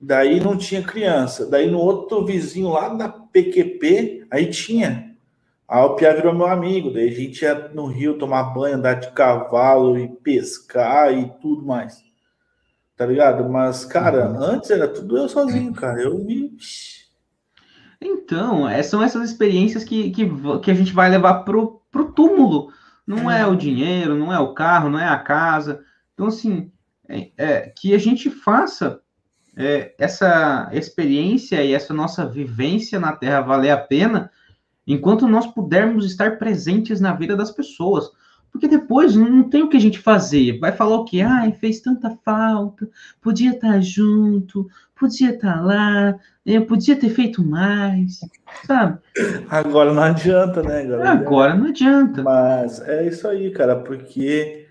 [0.00, 1.46] Daí não tinha criança.
[1.46, 5.14] Daí no outro vizinho lá da PQP, aí tinha.
[5.68, 6.92] Aí o Pia virou meu amigo.
[6.92, 11.64] Daí a gente ia no rio tomar banho, andar de cavalo e pescar e tudo
[11.64, 12.02] mais.
[12.96, 13.48] Tá ligado?
[13.48, 14.42] Mas, cara, uhum.
[14.42, 16.02] antes era tudo eu sozinho, cara.
[16.02, 16.52] Eu me.
[18.00, 20.28] Então, é, são essas experiências que, que,
[20.62, 22.72] que a gente vai levar pro, pro túmulo.
[23.06, 25.82] Não é o dinheiro, não é o carro, não é a casa.
[26.14, 26.70] Então, assim,
[27.08, 29.00] é, é que a gente faça
[29.56, 34.30] é, essa experiência e essa nossa vivência na Terra valer a pena
[34.86, 38.10] enquanto nós pudermos estar presentes na vida das pessoas.
[38.52, 40.58] Porque depois não tem o que a gente fazer.
[40.60, 41.22] Vai falar o quê?
[41.22, 42.86] Ai, fez tanta falta,
[43.20, 46.14] podia estar junto, podia estar lá,
[46.44, 48.20] eu podia ter feito mais,
[48.66, 48.98] sabe?
[49.48, 50.82] Agora não adianta, né?
[50.82, 52.22] Agora, Agora não adianta.
[52.22, 54.68] Mas é isso aí, cara, porque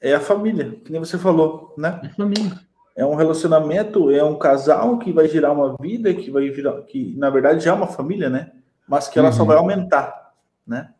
[0.00, 2.00] é a família, que nem você falou, né?
[2.02, 2.52] É a família.
[2.94, 7.14] É um relacionamento, é um casal que vai girar uma vida, que vai virar, que
[7.16, 8.50] na verdade já é uma família, né?
[8.86, 9.34] Mas que ela uhum.
[9.34, 10.32] só vai aumentar,
[10.66, 10.90] né?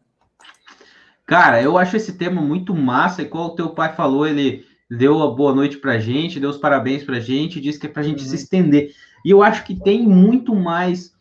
[1.33, 5.23] Cara, eu acho esse tema muito massa, e como o teu pai falou, ele deu
[5.23, 8.23] a boa noite pra gente, deu os parabéns pra gente, disse que é pra gente
[8.23, 8.29] uhum.
[8.29, 8.95] se estender.
[9.25, 11.15] E eu acho que tem muito mais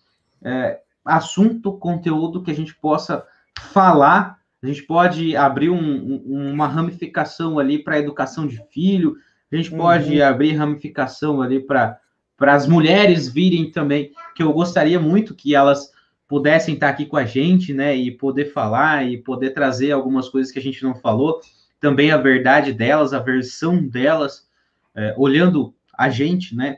[0.43, 3.25] é, assunto, conteúdo que a gente possa
[3.71, 4.37] falar.
[4.61, 9.15] A gente pode abrir um, uma ramificação ali para a educação de filho,
[9.49, 10.27] a gente pode uhum.
[10.27, 11.97] abrir ramificação ali para
[12.37, 15.89] as mulheres virem também, que eu gostaria muito que elas
[16.31, 20.49] pudessem estar aqui com a gente, né, e poder falar e poder trazer algumas coisas
[20.49, 21.41] que a gente não falou,
[21.77, 24.47] também a verdade delas, a versão delas,
[24.95, 26.77] é, olhando a gente, né,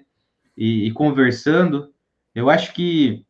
[0.57, 1.93] e, e, conversando.
[2.33, 3.23] Eu acho que,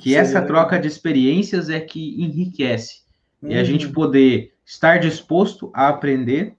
[0.00, 3.02] que essa troca de experiências é que enriquece.
[3.40, 3.52] Uhum.
[3.52, 3.92] E a gente uhum.
[3.92, 6.56] poder estar disposto a aprender,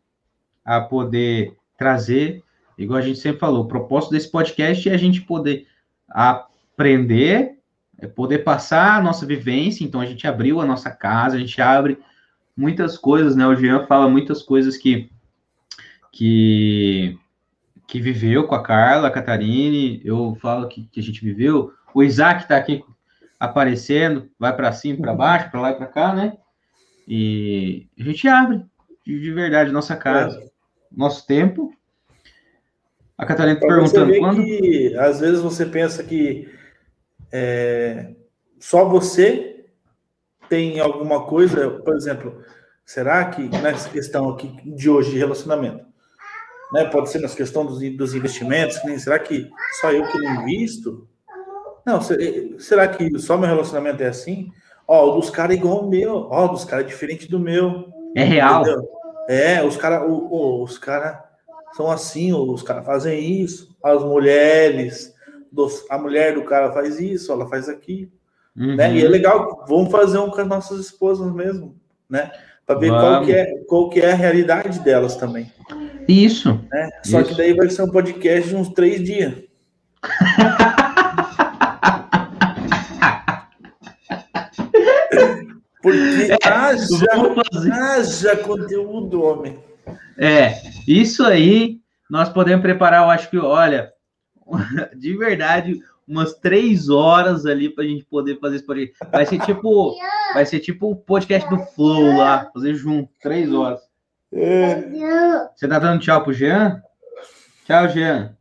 [0.63, 2.41] a poder trazer,
[2.77, 5.67] igual a gente sempre falou, o propósito desse podcast é a gente poder
[6.07, 7.58] aprender
[8.01, 9.83] é poder passar a nossa vivência.
[9.83, 11.99] Então, a gente abriu a nossa casa, a gente abre
[12.55, 13.45] muitas coisas, né?
[13.47, 15.09] O Jean fala muitas coisas que,
[16.11, 17.17] que,
[17.87, 21.73] que viveu com a Carla, a Catarine, eu falo que, que a gente viveu.
[21.93, 22.83] O Isaac está aqui
[23.39, 26.33] aparecendo, vai para cima, para baixo, para lá e para cá, né?
[27.07, 28.63] E a gente abre
[29.05, 30.49] de, de verdade nossa casa, é.
[30.91, 31.73] nosso tempo.
[33.17, 34.43] A Catarina está perguntando quando.
[34.43, 36.58] Que, às vezes você pensa que
[37.31, 38.13] é,
[38.59, 39.65] só você
[40.49, 42.43] tem alguma coisa, por exemplo,
[42.85, 45.85] será que nessa questão aqui de hoje de relacionamento,
[46.73, 49.49] né, pode ser nessa questão dos, dos investimentos, será que
[49.79, 51.07] só eu que não invisto?
[51.85, 51.99] Não,
[52.59, 54.51] será que só meu relacionamento é assim?
[54.87, 57.39] Ó, o dos caras é igual o meu, ó, o dos caras é diferente do
[57.39, 57.85] meu.
[58.15, 58.61] É real.
[58.61, 58.89] Entendeu?
[59.27, 61.23] É, os caras os cara
[61.73, 65.13] são assim, os caras fazem isso, as mulheres,
[65.89, 68.11] a mulher do cara faz isso, ela faz aquilo.
[68.55, 68.75] Uhum.
[68.75, 68.95] Né?
[68.95, 71.75] E é legal, vamos fazer um com as nossas esposas mesmo,
[72.09, 72.31] né?
[72.65, 75.51] Para ver qual que, é, qual que é a realidade delas também.
[76.07, 76.59] Isso.
[76.71, 76.89] Né?
[77.03, 77.29] Só isso.
[77.29, 79.33] que daí vai ser um podcast de uns três dias.
[85.81, 86.85] Porque é, haja,
[87.71, 89.57] haja conteúdo, homem.
[90.17, 90.55] É,
[90.87, 93.91] isso aí nós podemos preparar, eu acho que, olha,
[94.97, 98.97] de verdade, umas três horas ali para a gente poder fazer esse podcast.
[99.11, 99.95] Vai ser tipo,
[100.33, 103.79] vai ser tipo o podcast do Flow lá, fazer junto, três horas.
[104.31, 104.81] É.
[105.55, 106.81] Você tá dando tchau pro Jean?
[107.65, 108.35] Tchau, Jean.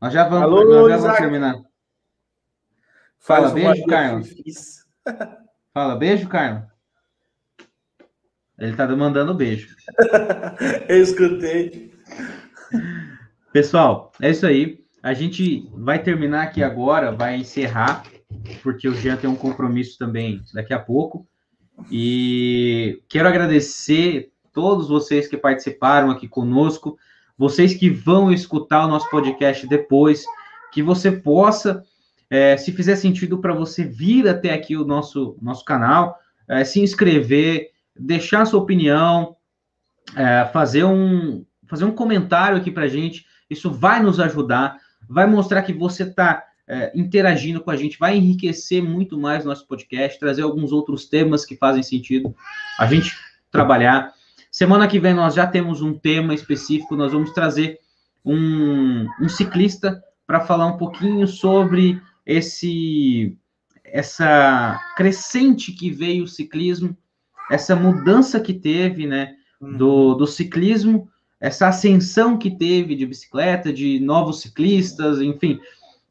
[0.00, 1.54] Nós já vamos, Alô, nós já vamos terminar.
[3.18, 4.34] Fala, beijo, Carlos.
[5.72, 6.64] Fala, beijo, Carlos.
[8.58, 9.74] Ele tá mandando beijo.
[10.88, 11.92] Eu escutei.
[13.52, 14.83] Pessoal, é isso aí.
[15.04, 18.04] A gente vai terminar aqui agora, vai encerrar,
[18.62, 21.26] porque o Jean tem um compromisso também daqui a pouco.
[21.90, 26.96] E quero agradecer todos vocês que participaram aqui conosco,
[27.36, 30.24] vocês que vão escutar o nosso podcast depois,
[30.72, 31.84] que você possa,
[32.30, 36.18] é, se fizer sentido para você vir até aqui o nosso, nosso canal,
[36.48, 39.36] é, se inscrever, deixar sua opinião,
[40.16, 45.62] é, fazer, um, fazer um comentário aqui para gente, isso vai nos ajudar vai mostrar
[45.62, 50.42] que você está é, interagindo com a gente, vai enriquecer muito mais nosso podcast, trazer
[50.42, 52.34] alguns outros temas que fazem sentido
[52.78, 53.16] a gente
[53.50, 54.12] trabalhar.
[54.50, 57.78] Semana que vem nós já temos um tema específico, nós vamos trazer
[58.24, 63.36] um, um ciclista para falar um pouquinho sobre esse
[63.84, 66.96] essa crescente que veio o ciclismo,
[67.48, 71.08] essa mudança que teve, né, do, do ciclismo
[71.44, 75.60] essa ascensão que teve de bicicleta, de novos ciclistas, enfim,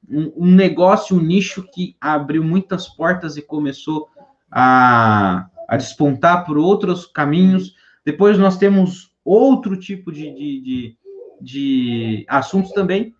[0.07, 4.09] um, um negócio, um nicho que abriu muitas portas e começou
[4.51, 7.73] a, a despontar por outros caminhos.
[8.05, 10.97] Depois nós temos outro tipo de, de, de,
[11.41, 13.15] de assuntos também,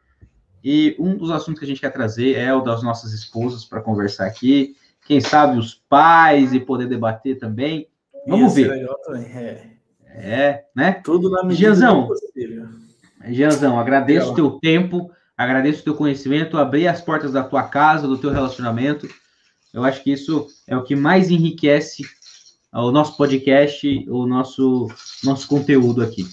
[0.63, 3.81] e um dos assuntos que a gente quer trazer é o das nossas esposas para
[3.81, 4.75] conversar aqui.
[5.07, 7.87] Quem sabe os pais e poder debater também.
[8.27, 8.87] Vamos ver.
[9.35, 9.72] É.
[10.15, 10.93] é, né?
[11.03, 12.09] Tudo na medida Gianzão,
[13.29, 18.07] Gianzão, agradeço o teu tempo, agradeço o teu conhecimento, abrir as portas da tua casa,
[18.07, 19.07] do teu relacionamento.
[19.73, 22.03] Eu acho que isso é o que mais enriquece
[22.71, 24.87] o nosso podcast, o nosso,
[25.23, 26.25] nosso conteúdo aqui.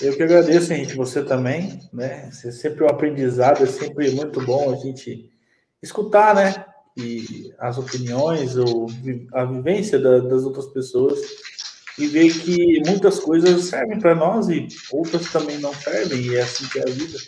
[0.00, 2.30] Eu que agradeço, Henrique, você também, né?
[2.30, 5.30] Você sempre um aprendizado, é sempre muito bom a gente
[5.82, 6.64] escutar, né?
[6.96, 8.86] E as opiniões ou
[9.32, 11.20] a vivência da, das outras pessoas
[11.98, 16.42] e ver que muitas coisas servem para nós e outras também não servem, e é
[16.42, 17.18] assim que é a vida,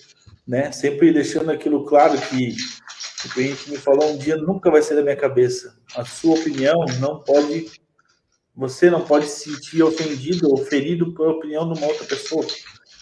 [0.47, 0.73] né?
[0.73, 2.57] Sempre deixando aquilo claro que
[3.25, 5.77] o gente me falou um dia nunca vai ser da minha cabeça.
[5.97, 7.67] A sua opinião não pode
[8.55, 12.47] você não pode se sentir ofendido ou ferido pela opinião de uma outra pessoa,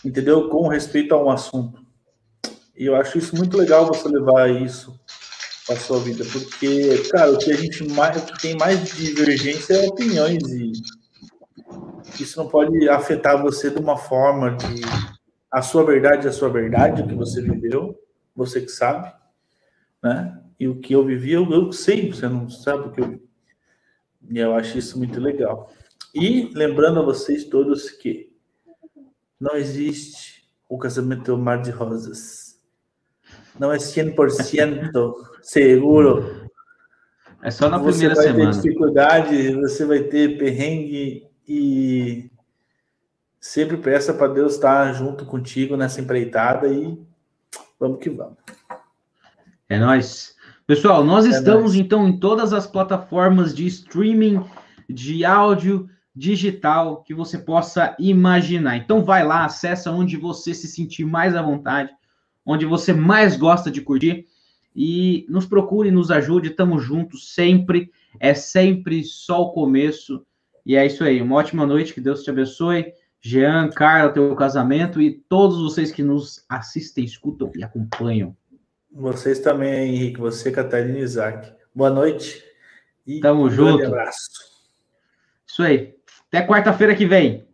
[0.05, 0.49] entendeu?
[0.49, 1.81] Com respeito a um assunto.
[2.77, 4.99] E eu acho isso muito legal você levar isso
[5.65, 9.75] para sua vida, porque, cara, o que a gente mais, o que tem mais divergência
[9.75, 10.73] é opiniões e
[12.23, 14.83] isso não pode afetar você de uma forma de
[15.51, 17.97] a sua verdade é a sua verdade, o que você viveu,
[18.35, 19.13] você que sabe,
[20.03, 20.41] né?
[20.59, 23.21] E o que eu vivi, eu, eu sei, você não sabe o que eu.
[24.29, 25.73] E eu acho isso muito legal.
[26.13, 28.33] E lembrando a vocês todos que
[29.39, 32.61] não existe o casamento mar de rosas.
[33.59, 36.51] Não é 100% seguro.
[37.43, 38.33] É só na você primeira semana.
[38.33, 42.31] Você vai ter dificuldade, você vai ter perrengue e
[43.41, 46.99] sempre peça para Deus estar junto contigo nessa empreitada e
[47.79, 48.39] vamos que vamos.
[49.69, 50.35] É nós.
[50.67, 51.81] Pessoal, nós é estamos nice.
[51.81, 54.43] então em todas as plataformas de streaming
[54.89, 58.77] de áudio digital que você possa imaginar.
[58.77, 61.91] Então vai lá, acessa onde você se sentir mais à vontade,
[62.47, 64.27] onde você mais gosta de curtir
[64.75, 67.91] e nos procure, nos ajude, estamos juntos sempre.
[68.19, 70.25] É sempre só o começo.
[70.65, 71.21] E é isso aí.
[71.21, 72.93] Uma ótima noite, que Deus te abençoe.
[73.21, 78.37] Jean, Carla, teu casamento e todos vocês que nos assistem, escutam e acompanham.
[78.93, 80.21] Vocês também, Henrique.
[80.21, 81.53] Você, Catarina e Isaac.
[81.75, 82.45] Boa noite.
[83.07, 83.85] E Tamo um junto.
[83.85, 84.29] abraço.
[85.47, 85.95] Isso aí.
[86.29, 87.47] Até quarta-feira que vem.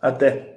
[0.00, 0.51] Até.